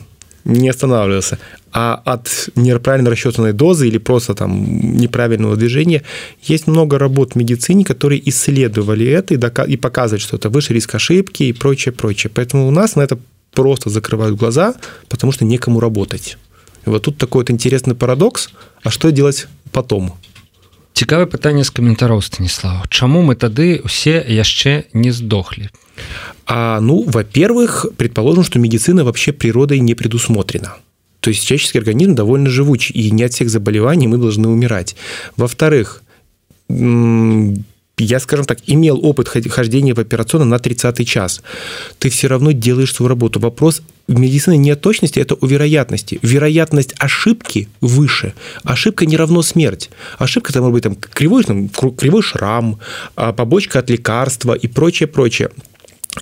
не 0.46 0.70
останавливался. 0.70 1.38
А 1.72 2.02
от 2.06 2.50
неправильно 2.56 3.10
рассчитанной 3.10 3.54
дозы 3.54 3.88
или 3.88 3.98
просто 3.98 4.34
там 4.34 4.98
неправильного 4.98 5.56
движения 5.56 6.04
есть 6.44 6.68
много 6.68 6.98
работ 6.98 7.34
в 7.34 7.36
медицине, 7.36 7.84
которые 7.84 8.30
исследовали 8.30 9.06
это 9.06 9.34
и, 9.34 9.74
и 9.74 9.78
показывают, 9.78 10.22
что 10.22 10.38
это 10.38 10.50
выше 10.50 10.74
риск 10.74 10.96
ошибки 10.96 11.44
и 11.44 11.54
прочее, 11.54 11.92
прочее. 11.92 12.32
Поэтому 12.34 12.68
у 12.68 12.72
нас 12.72 12.96
на 12.96 13.02
это 13.02 13.18
просто 13.52 13.90
закрывают 13.90 14.38
глаза, 14.38 14.76
потому 15.10 15.34
что 15.34 15.46
некому 15.46 15.80
работать. 15.80 16.38
И 16.86 16.90
вот 16.90 17.04
тут 17.04 17.18
такой 17.18 17.42
вот 17.42 17.50
интересный 17.50 17.96
парадокс. 17.96 18.50
А 18.84 18.92
что 18.92 19.12
делать 19.12 19.48
потом? 19.72 20.14
Цікаве 20.96 21.26
пытанне 21.26 21.64
з 21.68 21.70
каментароў 21.76 22.22
станіслава 22.24 22.88
Чаму 22.88 23.20
мы 23.20 23.36
тады 23.36 23.84
усе 23.84 24.24
яшчэ 24.24 24.88
не 24.94 25.12
здохлі 25.12 25.68
а, 26.46 26.80
ну 26.80 27.04
во-первых 27.04 27.86
предположим 27.98 28.44
что 28.44 28.60
медицина 28.60 29.04
вообще 29.04 29.32
природой 29.32 29.80
не 29.80 29.96
предусмотрена 29.96 30.76
то 31.20 31.30
есть 31.30 31.46
человеческий 31.46 31.80
организм 31.80 32.16
довольно 32.16 32.50
живучий 32.50 32.94
и 32.94 33.12
не 33.12 33.24
от 33.24 33.34
всех 33.34 33.50
заболеваний 33.50 34.08
мы 34.08 34.18
должны 34.18 34.48
умирать 34.48 34.96
во-вторых 35.38 36.02
я, 37.98 38.20
скажем 38.20 38.46
так, 38.46 38.60
имел 38.68 39.00
опыт 39.06 39.30
хождения 39.30 39.94
в 39.94 40.00
операционном 40.00 40.50
на 40.50 40.60
30 40.60 41.08
час. 41.08 41.42
Ты 41.98 42.10
все 42.10 42.28
равно 42.28 42.52
делаешь 42.52 42.94
свою 42.94 43.08
работу. 43.08 43.40
Вопрос 43.40 43.82
медицины 44.08 44.58
не 44.58 44.72
о 44.72 44.76
точности, 44.76 45.20
это 45.20 45.36
о 45.36 45.48
вероятности. 45.48 46.20
Вероятность 46.22 46.94
ошибки 46.98 47.70
выше. 47.82 48.34
Ошибка 48.64 49.06
не 49.06 49.16
равно 49.16 49.42
смерть. 49.42 49.90
Ошибка 50.18 50.52
это 50.52 50.62
может 50.62 50.74
быть 50.74 50.84
там, 50.84 50.96
кривой, 50.96 51.44
там, 51.44 51.70
кривой 51.70 52.22
шрам, 52.22 52.80
а, 53.16 53.32
побочка 53.32 53.80
от 53.80 53.90
лекарства 53.90 54.54
и 54.54 54.68
прочее, 54.68 55.08
прочее 55.08 55.50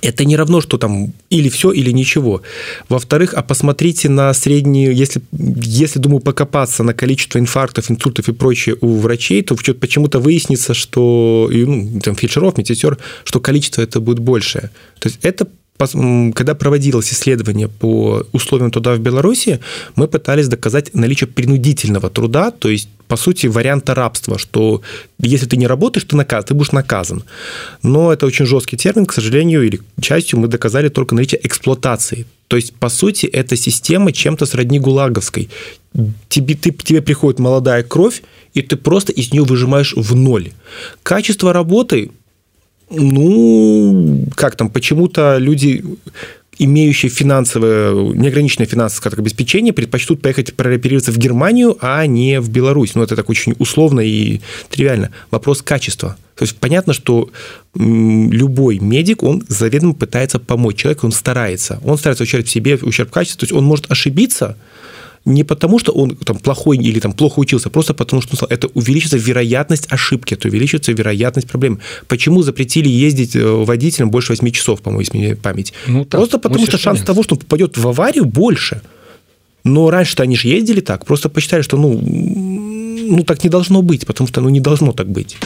это 0.02 0.24
не 0.24 0.36
равно, 0.36 0.60
что 0.60 0.78
там 0.78 1.12
или 1.30 1.48
все, 1.48 1.70
или 1.70 1.90
ничего. 1.90 2.42
Во-вторых, 2.88 3.34
а 3.34 3.42
посмотрите 3.42 4.08
на 4.08 4.32
среднюю, 4.34 4.94
если, 4.94 5.22
если, 5.32 5.98
думаю, 5.98 6.20
покопаться 6.20 6.82
на 6.82 6.94
количество 6.94 7.38
инфарктов, 7.38 7.90
инсультов 7.90 8.28
и 8.28 8.32
прочее 8.32 8.76
у 8.80 8.98
врачей, 8.98 9.42
то 9.42 9.54
почему-то 9.54 10.18
выяснится, 10.18 10.74
что 10.74 11.48
ну, 11.52 12.00
там, 12.00 12.16
фельдшеров, 12.16 12.58
медсестер, 12.58 12.98
что 13.24 13.40
количество 13.40 13.82
это 13.82 14.00
будет 14.00 14.18
большее. 14.18 14.70
То 14.98 15.08
есть 15.08 15.18
это 15.22 15.46
когда 15.76 16.54
проводилось 16.54 17.12
исследование 17.12 17.68
по 17.68 18.24
условиям 18.32 18.70
труда 18.70 18.94
в 18.94 19.00
Беларуси, 19.00 19.60
мы 19.96 20.06
пытались 20.06 20.48
доказать 20.48 20.94
наличие 20.94 21.26
принудительного 21.26 22.10
труда, 22.10 22.50
то 22.52 22.68
есть 22.68 22.88
по 23.08 23.16
сути, 23.16 23.48
варианта 23.48 23.94
рабства, 23.94 24.38
что 24.38 24.80
если 25.18 25.46
ты 25.46 25.56
не 25.56 25.66
работаешь, 25.66 26.04
ты, 26.04 26.16
наказ, 26.16 26.46
ты 26.46 26.54
будешь 26.54 26.72
наказан. 26.72 27.22
Но 27.82 28.12
это 28.12 28.26
очень 28.26 28.46
жесткий 28.46 28.76
термин, 28.76 29.04
к 29.04 29.12
сожалению, 29.12 29.62
или 29.62 29.76
к 29.76 30.04
счастью, 30.04 30.38
мы 30.38 30.48
доказали 30.48 30.88
только 30.88 31.14
наличие 31.14 31.40
эксплуатации. 31.46 32.26
То 32.48 32.56
есть, 32.56 32.72
по 32.74 32.88
сути, 32.88 33.26
эта 33.26 33.56
система 33.56 34.12
чем-то 34.12 34.46
сродни 34.46 34.80
гулаговской. 34.80 35.48
Тебе, 36.28 36.54
ты, 36.54 36.70
тебе 36.70 37.02
приходит 37.02 37.38
молодая 37.40 37.82
кровь, 37.82 38.22
и 38.54 38.62
ты 38.62 38.76
просто 38.76 39.12
из 39.12 39.32
нее 39.32 39.44
выжимаешь 39.44 39.94
в 39.96 40.14
ноль. 40.14 40.52
Качество 41.02 41.52
работы 41.52 42.10
ну, 42.90 44.26
как 44.34 44.56
там, 44.56 44.70
почему-то 44.70 45.38
люди 45.38 45.84
имеющие 46.58 47.10
финансовое, 47.10 47.92
неограниченное 48.14 48.66
финансовое 48.66 49.18
обеспечение, 49.18 49.72
предпочтут 49.72 50.22
поехать 50.22 50.54
прооперироваться 50.54 51.12
в 51.12 51.18
Германию, 51.18 51.76
а 51.80 52.06
не 52.06 52.40
в 52.40 52.48
Беларусь. 52.48 52.94
Ну, 52.94 53.02
это 53.02 53.16
так 53.16 53.28
очень 53.28 53.54
условно 53.58 54.00
и 54.00 54.40
тривиально. 54.70 55.10
Вопрос 55.30 55.62
качества. 55.62 56.16
То 56.36 56.44
есть 56.44 56.56
понятно, 56.56 56.92
что 56.92 57.30
любой 57.74 58.78
медик, 58.78 59.22
он 59.22 59.44
заведомо 59.48 59.94
пытается 59.94 60.38
помочь 60.38 60.76
человеку, 60.76 61.06
он 61.06 61.12
старается. 61.12 61.80
Он 61.84 61.96
старается 61.98 62.24
ущерб 62.24 62.48
себе, 62.48 62.76
ущерб 62.76 63.10
качеству. 63.10 63.40
То 63.40 63.44
есть 63.44 63.52
он 63.52 63.64
может 63.64 63.90
ошибиться, 63.90 64.56
не 65.24 65.44
потому, 65.44 65.78
что 65.78 65.92
он 65.92 66.16
там 66.16 66.38
плохой 66.38 66.76
или 66.76 67.00
там 67.00 67.12
плохо 67.12 67.40
учился, 67.40 67.70
просто 67.70 67.94
потому, 67.94 68.22
что 68.22 68.46
это 68.46 68.68
увеличится 68.74 69.16
вероятность 69.16 69.86
ошибки, 69.90 70.34
это 70.34 70.48
увеличится 70.48 70.92
вероятность 70.92 71.48
проблем. 71.48 71.78
Почему 72.08 72.42
запретили 72.42 72.88
ездить 72.88 73.36
э, 73.36 73.64
водителям 73.64 74.10
больше 74.10 74.32
8 74.32 74.50
часов, 74.50 74.82
по-моему, 74.82 75.00
если 75.00 75.18
мне 75.18 75.36
память? 75.36 75.72
Ну, 75.86 76.04
так, 76.04 76.20
просто 76.20 76.38
потому, 76.38 76.66
что 76.66 76.78
шанс 76.78 77.00
того, 77.00 77.22
что 77.22 77.34
он 77.34 77.40
попадет 77.40 77.78
в 77.78 77.88
аварию, 77.88 78.24
больше. 78.24 78.80
Но 79.64 79.90
раньше-то 79.90 80.22
они 80.22 80.36
же 80.36 80.48
ездили 80.48 80.80
так, 80.80 81.06
просто 81.06 81.30
посчитали, 81.30 81.62
что 81.62 81.78
ну, 81.78 81.98
ну 82.02 83.24
так 83.24 83.42
не 83.44 83.50
должно 83.50 83.80
быть, 83.80 84.06
потому 84.06 84.28
что 84.28 84.40
ну 84.42 84.50
не 84.50 84.60
должно 84.60 84.92
так 84.92 85.08
быть. 85.08 85.36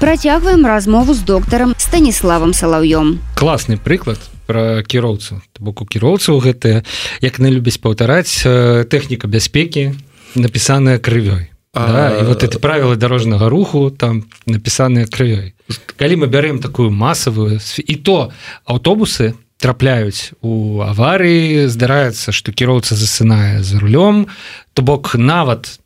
Працягваем 0.00 0.66
размову 0.66 1.14
з 1.14 1.20
доктарам 1.20 1.74
станіславам 1.78 2.52
салаўём 2.52 3.18
класны 3.36 3.78
прыклад 3.78 4.18
про 4.46 4.82
кіроўцу 4.82 5.42
бок 5.58 5.82
у 5.82 5.86
кіроўцаў 5.86 6.40
гэтыя 6.40 6.84
як 7.20 7.38
на 7.38 7.50
любяць 7.50 7.80
паўтараць 7.80 8.44
тэхніка 8.88 9.28
бяспекі 9.28 9.92
напісаная 10.34 10.98
крывёй. 10.98 11.50
Да, 11.74 12.18
і 12.20 12.24
вот 12.24 12.44
это 12.44 12.58
правілы 12.58 12.96
дорожнага 12.96 13.48
руху 13.48 13.90
там 13.90 14.24
напісаныя 14.46 15.06
крывёй. 15.06 15.54
Калі 15.96 16.14
мы 16.22 16.26
бярэм 16.30 16.62
такую 16.62 16.90
масавую 16.90 17.58
і 17.58 17.94
то 17.96 18.30
аўтобусы 18.66 19.34
трапляюць 19.58 20.36
у 20.42 20.84
аварыі 20.84 21.66
здараецца 21.66 22.30
што 22.30 22.52
кіроўца 22.52 22.94
засынае 22.94 23.62
за 23.62 23.80
рулём 23.80 24.26
то 24.74 24.82
бок 24.82 25.14
нават 25.14 25.80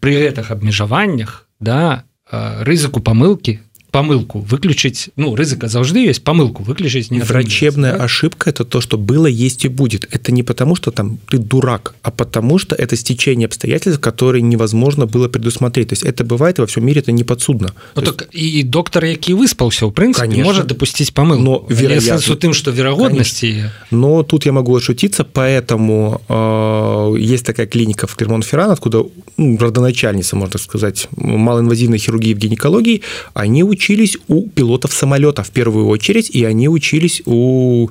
пры 0.00 0.26
гэтых 0.26 0.50
абмежаваннях 0.50 1.46
да 1.60 2.04
рызыку 2.32 3.00
памылкі 3.00 3.60
помылку 3.92 4.40
выключить 4.40 5.10
ну 5.16 5.36
рызыка 5.36 5.68
заўжды 5.68 5.98
есть 5.98 6.24
помылку 6.24 6.62
выключить 6.62 7.10
не 7.10 7.20
врачебная 7.20 7.98
да? 7.98 8.04
ошибка 8.04 8.48
это 8.50 8.64
то 8.64 8.80
что 8.80 8.96
было 8.96 9.26
есть 9.26 9.66
и 9.66 9.68
будет. 9.68 10.08
Это 10.10 10.32
не 10.32 10.42
потому 10.42 10.74
что 10.76 10.90
там 10.90 11.18
ты 11.28 11.36
дурак 11.38 11.94
а 12.02 12.10
потому 12.10 12.58
что 12.58 12.74
это 12.74 12.96
стечение 12.96 13.46
обстоятельств 13.46 14.00
которые 14.00 14.40
невозможно 14.42 15.06
было 15.06 15.28
предусмотреть. 15.28 15.88
То 15.88 15.92
есть 15.92 16.04
это 16.04 16.24
бывает 16.24 16.58
во 16.58 16.66
всем 16.66 16.86
мире 16.86 17.00
это 17.00 17.12
не 17.12 17.22
подсудно. 17.22 17.74
Ну, 17.94 18.02
так 18.02 18.28
есть... 18.32 18.44
и 18.44 18.62
доктор 18.62 19.04
які 19.04 19.34
выспался 19.34 19.86
в 19.86 19.92
принципе 19.92 20.26
Конечно. 20.26 20.44
может 20.44 20.66
допустить 20.66 21.12
помыл 21.12 21.38
но 21.38 21.66
вероятно 21.68 22.36
тым 22.36 22.54
что 22.54 22.70
вероятности 22.70 23.70
но 23.90 24.22
тут 24.22 24.46
я 24.46 24.52
могу 24.52 24.74
ошутиться 24.74 25.24
поэтому 25.24 26.22
э, 26.28 27.14
есть 27.18 27.44
такая 27.44 27.66
клиника 27.66 28.06
в 28.06 28.16
Клермон 28.16 28.42
Ферран 28.42 28.70
откуда 28.70 29.04
ну, 29.36 29.58
родоначальница 29.58 30.36
можно 30.36 30.58
сказать 30.58 31.08
малоинвазивной 31.16 31.98
хирургии 31.98 32.32
в 32.32 32.38
гинекологии. 32.38 33.02
Они 33.34 33.62
учат 33.62 33.81
учились 33.82 34.16
у 34.28 34.48
пилотов 34.48 34.92
самолета 34.92 35.42
в 35.42 35.50
первую 35.50 35.88
очередь, 35.88 36.30
и 36.30 36.44
они 36.44 36.68
учились 36.68 37.22
у, 37.26 37.90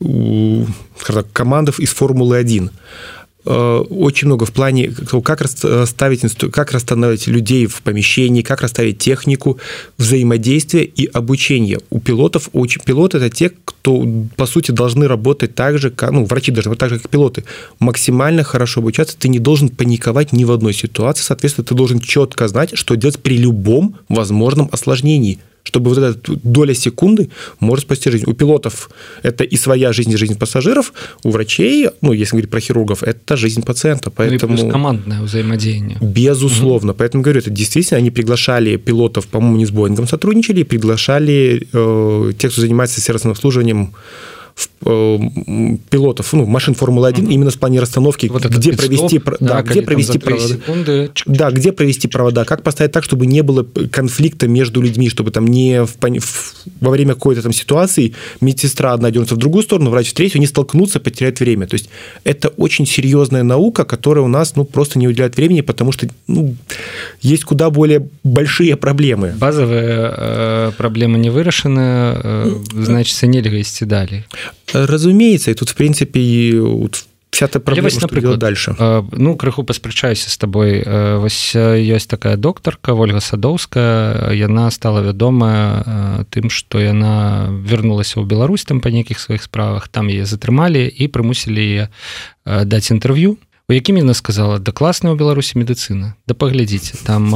у 0.00 0.66
так, 1.06 1.26
командов 1.32 1.78
из 1.78 1.90
Формулы-1 1.90 2.68
э, 2.68 2.70
очень 3.44 4.26
много 4.26 4.46
в 4.46 4.52
плане 4.52 4.90
как 5.22 5.42
расставить 5.42 6.22
как 6.50 6.72
расстановить 6.72 7.26
людей 7.26 7.66
в 7.66 7.82
помещении 7.82 8.42
как 8.42 8.62
расставить 8.62 8.98
технику 8.98 9.58
взаимодействия 9.98 10.84
и 10.84 11.06
обучения. 11.06 11.78
У 11.90 12.00
пилотов 12.00 12.48
очень 12.52 12.82
пилоты 12.82 13.18
это 13.18 13.28
те 13.28 13.50
кто 13.64 14.06
по 14.36 14.46
сути 14.46 14.70
должны 14.70 15.06
работать 15.06 15.54
так 15.54 15.78
же 15.78 15.90
как 15.90 16.12
ну, 16.12 16.24
врачи 16.24 16.52
должны 16.52 16.74
так 16.76 16.88
же 16.90 16.98
как 16.98 17.10
пилоты. 17.10 17.44
Максимально 17.78 18.44
хорошо 18.44 18.80
обучаться 18.80 19.16
ты 19.18 19.28
не 19.28 19.38
должен 19.38 19.68
паниковать 19.68 20.32
ни 20.32 20.44
в 20.44 20.52
одной 20.52 20.72
ситуации. 20.72 21.22
Соответственно 21.22 21.66
ты 21.66 21.74
должен 21.74 22.00
четко 22.00 22.48
знать 22.48 22.70
что 22.74 22.94
делать 22.94 23.20
при 23.20 23.36
любом 23.36 23.96
возможном 24.08 24.68
осложнении 24.72 25.38
чтобы 25.64 25.90
вот 25.90 25.98
эта 25.98 26.32
доля 26.42 26.74
секунды 26.74 27.30
может 27.58 27.84
спасти 27.84 28.10
жизнь. 28.10 28.24
У 28.26 28.34
пилотов 28.34 28.90
это 29.22 29.44
и 29.44 29.56
своя 29.56 29.92
жизнь, 29.92 30.12
и 30.12 30.16
жизнь 30.16 30.38
пассажиров, 30.38 30.92
у 31.24 31.30
врачей, 31.30 31.88
ну, 32.02 32.12
если 32.12 32.32
говорить 32.32 32.50
про 32.50 32.60
хирургов, 32.60 33.02
это 33.02 33.36
жизнь 33.36 33.62
пациента. 33.62 34.10
Поэтому... 34.10 34.56
Ну 34.56 34.70
командное 34.70 35.22
взаимодействие. 35.22 35.96
Безусловно. 36.00 36.92
Угу. 36.92 36.98
Поэтому, 36.98 37.22
говорю, 37.22 37.40
это 37.40 37.50
действительно, 37.50 37.98
они 37.98 38.10
приглашали 38.10 38.76
пилотов, 38.76 39.26
по-моему, 39.26 39.56
не 39.56 39.66
с 39.66 39.70
Боингом 39.70 40.06
сотрудничали, 40.06 40.62
приглашали 40.62 41.66
э, 41.72 42.32
тех, 42.38 42.52
кто 42.52 42.60
занимается 42.60 43.00
сервисным 43.00 43.32
обслуживанием 43.32 43.94
пилотов, 44.84 46.32
ну, 46.32 46.46
машин 46.46 46.74
Формулы-1 46.74 47.22
угу. 47.22 47.30
именно 47.30 47.50
в 47.50 47.58
плане 47.58 47.80
расстановки, 47.80 48.26
вот 48.26 48.44
где 48.44 48.72
провести, 48.72 49.18
да, 49.18 49.36
да, 49.40 49.62
где 49.62 49.82
провести 49.82 50.18
провода, 50.18 50.48
секунды, 50.48 51.10
да, 51.26 51.50
где 51.50 51.72
провести 51.72 52.06
провода, 52.06 52.44
как 52.44 52.62
поставить 52.62 52.92
так, 52.92 53.02
чтобы 53.02 53.26
не 53.26 53.42
было 53.42 53.64
конфликта 53.90 54.46
между 54.46 54.82
людьми, 54.82 55.08
чтобы 55.08 55.30
там 55.30 55.46
не 55.46 55.84
в, 55.84 55.96
в, 55.98 56.54
во 56.80 56.90
время 56.90 57.14
какой-то 57.14 57.42
там 57.42 57.52
ситуации 57.52 58.14
медсестра 58.40 58.92
одна 58.92 59.10
дернется 59.10 59.34
в 59.34 59.38
другую 59.38 59.62
сторону, 59.62 59.90
врач 59.90 60.10
в 60.10 60.14
третью, 60.14 60.38
они 60.38 60.46
столкнутся, 60.46 61.00
потеряют 61.00 61.40
время. 61.40 61.66
То 61.66 61.74
есть 61.74 61.88
это 62.24 62.48
очень 62.48 62.86
серьезная 62.86 63.42
наука, 63.42 63.84
которая 63.84 64.24
у 64.24 64.28
нас 64.28 64.54
ну, 64.54 64.64
просто 64.64 64.98
не 64.98 65.08
уделяет 65.08 65.36
времени, 65.36 65.62
потому 65.62 65.92
что 65.92 66.08
ну, 66.26 66.54
есть 67.22 67.44
куда 67.44 67.70
более 67.70 68.06
большие 68.22 68.76
проблемы. 68.76 69.34
Базовая 69.38 70.14
э, 70.16 70.72
проблема 70.76 71.16
не 71.16 71.30
вырашена, 71.30 72.20
э, 72.22 72.56
значит, 72.74 73.20
нельзя 73.22 73.50
вести 73.50 73.84
далее. 73.84 74.24
Разумеется, 74.72 75.50
и 75.50 75.54
тут, 75.54 75.70
в 75.70 75.74
принципе, 75.74 76.60
вот 76.60 77.04
вся 77.34 77.48
та 77.48 77.58
проблема, 77.58 77.86
вось, 77.86 78.00
напрыклад, 78.00 78.38
дальше. 78.38 78.76
ну 79.12 79.36
крыху 79.36 79.64
паспрачаюся 79.64 80.30
з 80.30 80.36
табой 80.38 80.84
вось 81.18 81.54
ёсць 81.56 82.06
такая 82.06 82.36
доктарка 82.36 82.94
ольга 82.94 83.20
садоўская 83.20 84.32
яна 84.32 84.70
стала 84.70 85.02
вядомая 85.02 86.26
тым 86.30 86.48
што 86.48 86.78
яна 86.78 87.50
вярнулася 87.50 88.22
ў 88.22 88.26
Беларусь 88.26 88.64
там 88.64 88.80
па 88.80 88.94
нейкіх 88.94 89.18
сваіх 89.18 89.42
справах 89.42 89.88
там 89.88 90.08
яе 90.08 90.24
затрымалі 90.24 90.86
і 90.86 91.04
прымусілі 91.10 91.58
яе 91.58 91.84
даць 92.46 92.94
інтэрв'ю 92.94 93.34
у 93.66 93.72
якім 93.74 93.98
яна 93.98 94.14
сказала 94.14 94.62
да 94.62 94.70
класная 94.70 95.10
ў 95.10 95.18
беларусі 95.18 95.58
медыцына 95.58 96.14
да 96.30 96.38
паглядзіце 96.38 97.02
там 97.02 97.34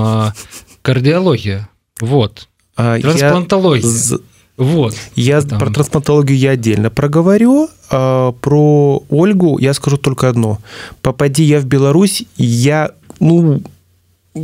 кардыалогія 0.83 1.67
вот. 2.01 2.47
Трансплантологія 2.77 3.91
я... 3.91 4.19
Вот. 4.59 4.95
Я 5.15 5.41
там. 5.41 5.59
про 5.59 5.71
трансплантологию 5.71 6.37
я 6.37 6.51
отдельно 6.51 6.91
проговорю. 6.91 7.71
А 7.91 8.33
про 8.33 9.03
Ольгу 9.09 9.59
я 9.59 9.73
скажу 9.73 9.97
только 9.97 10.29
одно. 10.29 10.59
Попади 11.01 11.45
я 11.45 11.61
в 11.61 11.65
Беларусь, 11.65 12.25
я, 12.37 12.91
ну, 13.21 13.63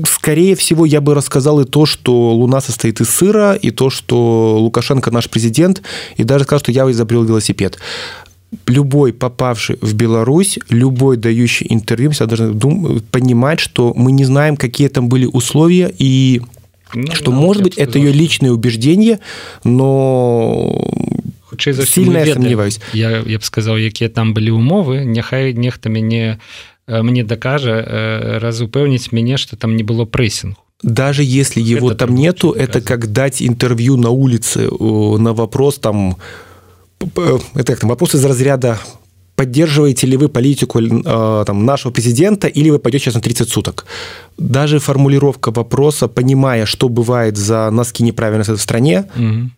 скорее 0.07 0.55
всего, 0.55 0.87
я 0.87 1.01
бы 1.01 1.15
рассказал 1.15 1.61
и 1.61 1.65
то, 1.65 1.85
что 1.85 2.33
Луна 2.33 2.61
состоит 2.61 3.01
из 3.01 3.11
сыра, 3.11 3.55
и 3.55 3.71
то, 3.71 3.91
что 3.91 4.57
Лукашенко 4.59 5.11
наш 5.11 5.29
президент, 5.29 5.83
и 6.17 6.25
даже 6.25 6.45
сказал, 6.45 6.61
что 6.61 6.73
я 6.73 6.91
изобрел 6.91 7.25
велосипед 7.25 7.79
любой 8.67 9.13
попавший 9.13 9.79
в 9.81 9.95
Беларусь, 9.95 10.59
любой 10.69 11.17
дающий 11.17 11.67
интервью, 11.71 12.13
всегда 12.13 12.37
должен 12.37 13.01
понимать, 13.11 13.61
что 13.61 13.93
мы 13.97 14.13
не 14.13 14.25
знаем, 14.25 14.57
какие 14.57 14.89
там 14.89 15.09
были 15.09 15.27
условия, 15.27 15.93
и 15.99 16.41
ну, 16.95 17.15
что, 17.15 17.33
может 17.33 17.63
быть, 17.63 17.77
это 17.77 17.99
ее 17.99 18.13
личное 18.13 18.51
убеждение, 18.51 19.21
но 19.65 20.89
за 21.65 21.87
сильно 21.87 22.19
я 22.19 22.35
сомневаюсь. 22.35 22.81
Я, 22.93 23.19
я 23.19 23.39
б 23.39 23.45
сказал, 23.45 23.77
якія 23.77 24.09
там 24.09 24.35
были 24.35 24.51
умовы, 24.51 25.05
няхай 25.05 25.53
нехта 25.55 25.89
мяне 25.89 26.41
мне 26.87 27.25
дакажа 27.25 28.41
разупэўніць 28.43 29.13
мяне, 29.13 29.37
что 29.37 29.57
там 29.57 29.77
не 29.77 29.83
было 29.83 30.05
прессингу. 30.05 30.59
Даже 30.83 31.23
если 31.25 31.63
его 31.63 31.93
это 31.93 32.07
там 32.07 32.15
нету, 32.15 32.51
это 32.51 32.81
как 32.81 33.13
дать 33.13 33.41
интервью 33.41 33.97
на 33.97 34.11
улице 34.11 34.69
на 34.69 35.33
вопрос 35.33 35.79
там 35.79 36.17
это 36.99 37.65
как 37.73 37.81
там 37.81 37.91
вопрос 37.91 38.15
из 38.15 38.25
разряда 38.25 38.79
поддерживаете 39.37 40.07
ли 40.07 40.17
вы 40.17 40.29
политику 40.29 40.81
э, 40.81 41.45
там, 41.47 41.65
нашего 41.65 41.93
президента 41.93 42.47
или 42.47 42.71
вы 42.71 42.79
пойдете 42.79 43.05
сейчас 43.05 43.15
на 43.15 43.21
30 43.21 43.49
суток. 43.49 43.87
Даже 44.39 44.79
формулировка 44.79 45.51
вопроса, 45.51 46.09
понимая, 46.09 46.67
что 46.67 46.89
бывает 46.89 47.37
за 47.37 47.71
носки 47.71 48.05
неправильности 48.05 48.53
в 48.53 48.61
стране, 48.61 49.05
угу 49.17 49.51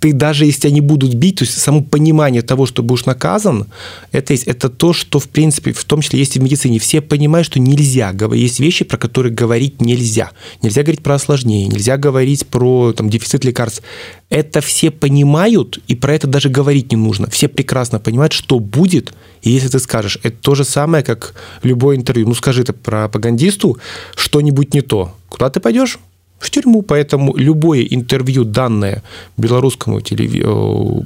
ты 0.00 0.12
даже 0.12 0.46
если 0.46 0.68
они 0.68 0.80
будут 0.80 1.14
бить, 1.14 1.36
то 1.36 1.44
есть 1.44 1.58
само 1.58 1.80
понимание 1.80 2.42
того, 2.42 2.66
что 2.66 2.82
будешь 2.82 3.04
наказан, 3.04 3.66
это, 4.12 4.32
есть, 4.32 4.44
это 4.44 4.68
то, 4.68 4.92
что, 4.92 5.18
в 5.18 5.28
принципе, 5.28 5.72
в 5.72 5.84
том 5.84 6.00
числе 6.02 6.20
есть 6.20 6.36
и 6.36 6.38
в 6.38 6.42
медицине. 6.42 6.78
Все 6.78 7.00
понимают, 7.00 7.46
что 7.46 7.58
нельзя 7.58 8.12
говорить. 8.12 8.42
Есть 8.42 8.60
вещи, 8.60 8.84
про 8.84 8.96
которые 8.96 9.32
говорить 9.32 9.80
нельзя. 9.80 10.30
Нельзя 10.62 10.82
говорить 10.82 11.02
про 11.02 11.16
осложнение, 11.16 11.66
нельзя 11.66 11.96
говорить 11.96 12.46
про 12.46 12.92
там, 12.92 13.10
дефицит 13.10 13.44
лекарств. 13.44 13.82
Это 14.28 14.60
все 14.60 14.90
понимают, 14.90 15.80
и 15.88 15.94
про 15.94 16.14
это 16.14 16.26
даже 16.26 16.48
говорить 16.48 16.92
не 16.92 16.96
нужно. 16.96 17.28
Все 17.28 17.48
прекрасно 17.48 17.98
понимают, 17.98 18.32
что 18.32 18.60
будет, 18.60 19.12
и 19.42 19.50
если 19.50 19.68
ты 19.68 19.78
скажешь, 19.80 20.18
это 20.22 20.36
то 20.40 20.54
же 20.54 20.64
самое, 20.64 21.02
как 21.02 21.34
любое 21.62 21.96
интервью. 21.96 22.28
Ну, 22.28 22.34
скажи 22.34 22.62
ты 22.62 22.72
пропагандисту 22.72 23.78
что-нибудь 24.14 24.74
не 24.74 24.80
то. 24.80 25.14
Куда 25.28 25.50
ты 25.50 25.58
пойдешь? 25.58 25.98
В 26.42 26.50
тюрьму, 26.50 26.82
поэтому 26.82 27.36
любое 27.36 27.82
интервью, 27.82 28.44
данное 28.44 29.02
белорусскому 29.36 30.00
телеви... 30.00 30.42
Э, 30.44 31.04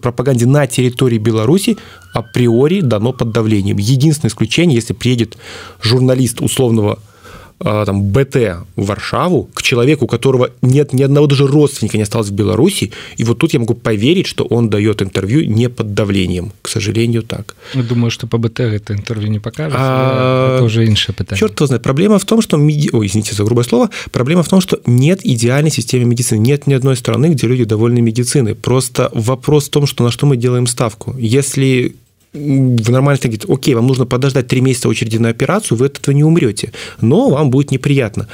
пропаганде 0.00 0.46
на 0.46 0.66
территории 0.68 1.18
Беларуси 1.18 1.76
априори 2.14 2.82
дано 2.82 3.12
под 3.12 3.32
давлением. 3.32 3.78
Единственное 3.78 4.30
исключение, 4.30 4.76
если 4.76 4.94
приедет 4.94 5.36
журналист 5.82 6.40
условного 6.40 7.00
там, 7.62 8.02
БТ 8.02 8.36
в 8.76 8.86
Варшаву 8.86 9.48
к 9.54 9.62
человеку, 9.62 10.06
у 10.06 10.08
которого 10.08 10.50
нет 10.62 10.92
ни 10.92 11.02
одного 11.02 11.26
даже 11.26 11.46
родственника 11.46 11.96
не 11.98 12.04
осталось 12.04 12.28
в 12.28 12.32
Беларуси, 12.32 12.92
и 13.18 13.24
вот 13.24 13.38
тут 13.38 13.52
я 13.52 13.60
могу 13.60 13.74
поверить, 13.74 14.26
что 14.26 14.44
он 14.44 14.70
дает 14.70 15.02
интервью 15.02 15.44
не 15.44 15.68
под 15.68 15.94
давлением. 15.94 16.52
К 16.62 16.68
сожалению, 16.68 17.22
так. 17.22 17.54
Я 17.74 17.82
думаю, 17.82 18.10
что 18.10 18.26
по 18.26 18.38
БТ 18.38 18.60
это 18.60 18.94
интервью 18.94 19.28
не 19.28 19.38
покажет. 19.38 19.76
А... 19.78 20.56
Это 20.56 20.64
уже 20.64 20.86
иншее 20.86 21.14
питание. 21.14 21.38
Черт 21.38 21.58
его 21.60 21.66
знает. 21.66 21.82
Проблема 21.82 22.18
в 22.18 22.24
том, 22.24 22.40
что... 22.42 22.56
Меди... 22.56 22.90
Ой, 22.92 23.06
извините 23.06 23.34
за 23.34 23.44
грубое 23.44 23.64
слово. 23.64 23.90
Проблема 24.10 24.42
в 24.42 24.48
том, 24.48 24.60
что 24.60 24.80
нет 24.86 25.20
идеальной 25.24 25.70
системы 25.70 26.04
медицины. 26.04 26.38
Нет 26.38 26.66
ни 26.66 26.74
одной 26.74 26.96
страны, 26.96 27.26
где 27.26 27.46
люди 27.46 27.64
довольны 27.64 28.00
медициной. 28.00 28.54
Просто 28.54 29.10
вопрос 29.12 29.66
в 29.66 29.70
том, 29.70 29.86
что 29.86 30.04
на 30.04 30.10
что 30.10 30.26
мы 30.26 30.36
делаем 30.36 30.66
ставку. 30.66 31.14
Если 31.18 31.94
в 32.32 32.90
нормальности 32.90 33.26
говорит, 33.26 33.46
окей, 33.48 33.74
вам 33.74 33.86
нужно 33.86 34.06
подождать 34.06 34.46
три 34.46 34.60
месяца 34.60 34.88
очереди 34.88 35.18
на 35.18 35.30
операцию, 35.30 35.76
вы 35.76 35.86
от 35.86 35.98
этого 35.98 36.14
не 36.14 36.24
умрете, 36.24 36.72
но 37.00 37.30
вам 37.30 37.50
будет 37.50 37.70
неприятно. 37.70 38.28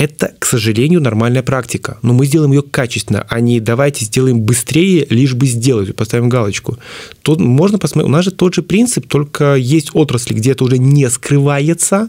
Это, 0.00 0.32
к 0.38 0.46
сожалению, 0.46 1.02
нормальная 1.02 1.42
практика. 1.42 1.98
Но 2.00 2.14
мы 2.14 2.24
сделаем 2.24 2.52
ее 2.52 2.62
качественно, 2.62 3.26
а 3.28 3.38
не 3.40 3.60
давайте 3.60 4.06
сделаем 4.06 4.40
быстрее, 4.40 5.06
лишь 5.10 5.34
бы 5.34 5.44
сделать, 5.46 5.94
поставим 5.94 6.30
галочку. 6.30 6.78
Тут 7.20 7.38
можно 7.38 7.78
посмотреть, 7.78 8.08
у 8.08 8.12
нас 8.12 8.24
же 8.24 8.30
тот 8.30 8.54
же 8.54 8.62
принцип, 8.62 9.06
только 9.06 9.56
есть 9.56 9.90
отрасли, 9.92 10.32
где 10.32 10.52
это 10.52 10.64
уже 10.64 10.78
не 10.78 11.10
скрывается, 11.10 12.08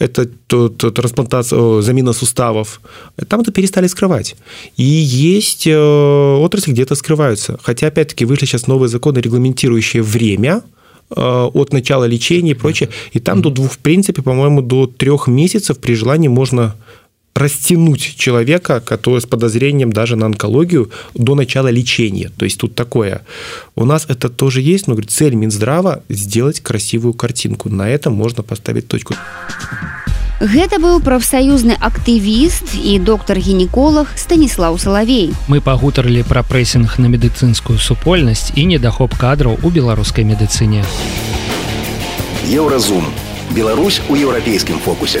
это 0.00 0.26
трансплантация, 0.48 1.82
замена 1.82 2.12
суставов, 2.14 2.80
там 3.28 3.42
это 3.42 3.52
перестали 3.52 3.86
скрывать. 3.86 4.34
И 4.76 4.82
есть 4.82 5.68
э, 5.68 5.78
отрасли, 5.78 6.72
где 6.72 6.82
это 6.82 6.96
скрываются. 6.96 7.60
Хотя, 7.62 7.86
опять-таки, 7.86 8.24
вышли 8.24 8.46
сейчас 8.46 8.66
новые 8.66 8.88
законы, 8.88 9.20
регламентирующие 9.20 10.02
время, 10.02 10.62
э, 11.10 11.20
от 11.20 11.72
начала 11.72 12.06
лечения 12.06 12.50
и 12.50 12.54
прочее. 12.54 12.88
И 13.12 13.20
там 13.20 13.40
до 13.40 13.50
двух, 13.50 13.70
в 13.70 13.78
принципе, 13.78 14.20
по-моему, 14.20 14.62
до 14.62 14.88
трех 14.88 15.28
месяцев 15.28 15.78
при 15.78 15.94
желании 15.94 16.26
можно 16.26 16.74
растянуть 17.34 18.16
человека, 18.16 18.80
который 18.80 19.20
с 19.20 19.26
подозрением 19.26 19.92
даже 19.92 20.16
на 20.16 20.26
онкологию 20.26 20.90
до 21.14 21.34
начала 21.34 21.68
лечения. 21.68 22.30
То 22.36 22.44
есть 22.44 22.58
тут 22.58 22.74
такое. 22.74 23.22
У 23.76 23.84
нас 23.84 24.06
это 24.08 24.28
тоже 24.28 24.60
есть, 24.60 24.86
но 24.86 24.94
говорит, 24.94 25.10
цель 25.10 25.34
Минздрава 25.34 26.02
сделать 26.08 26.60
красивую 26.60 27.14
картинку. 27.14 27.68
На 27.68 27.88
этом 27.88 28.14
можно 28.14 28.42
поставить 28.42 28.88
точку. 28.88 29.14
Гэта 30.40 30.80
быў 30.80 31.02
прафсаюзны 31.04 31.76
актывіст 31.76 32.72
і 32.72 32.96
доктар 33.04 33.36
гінеколог 33.36 34.08
станіслав 34.16 34.80
салавей 34.80 35.36
мы 35.52 35.60
пагутарылі 35.60 36.24
пра 36.24 36.40
прэсінг 36.40 36.96
на 36.96 37.12
медыцынскую 37.12 37.76
супольнасць 37.76 38.48
і 38.56 38.64
недахоп 38.72 39.12
кадраў 39.20 39.60
у 39.60 39.68
беларускай 39.68 40.24
медыцыне 40.24 40.80
еўразум 42.48 43.04
Беларусь 43.52 44.00
у 44.08 44.16
еўрапейскім 44.16 44.80
фокусе 44.80 45.20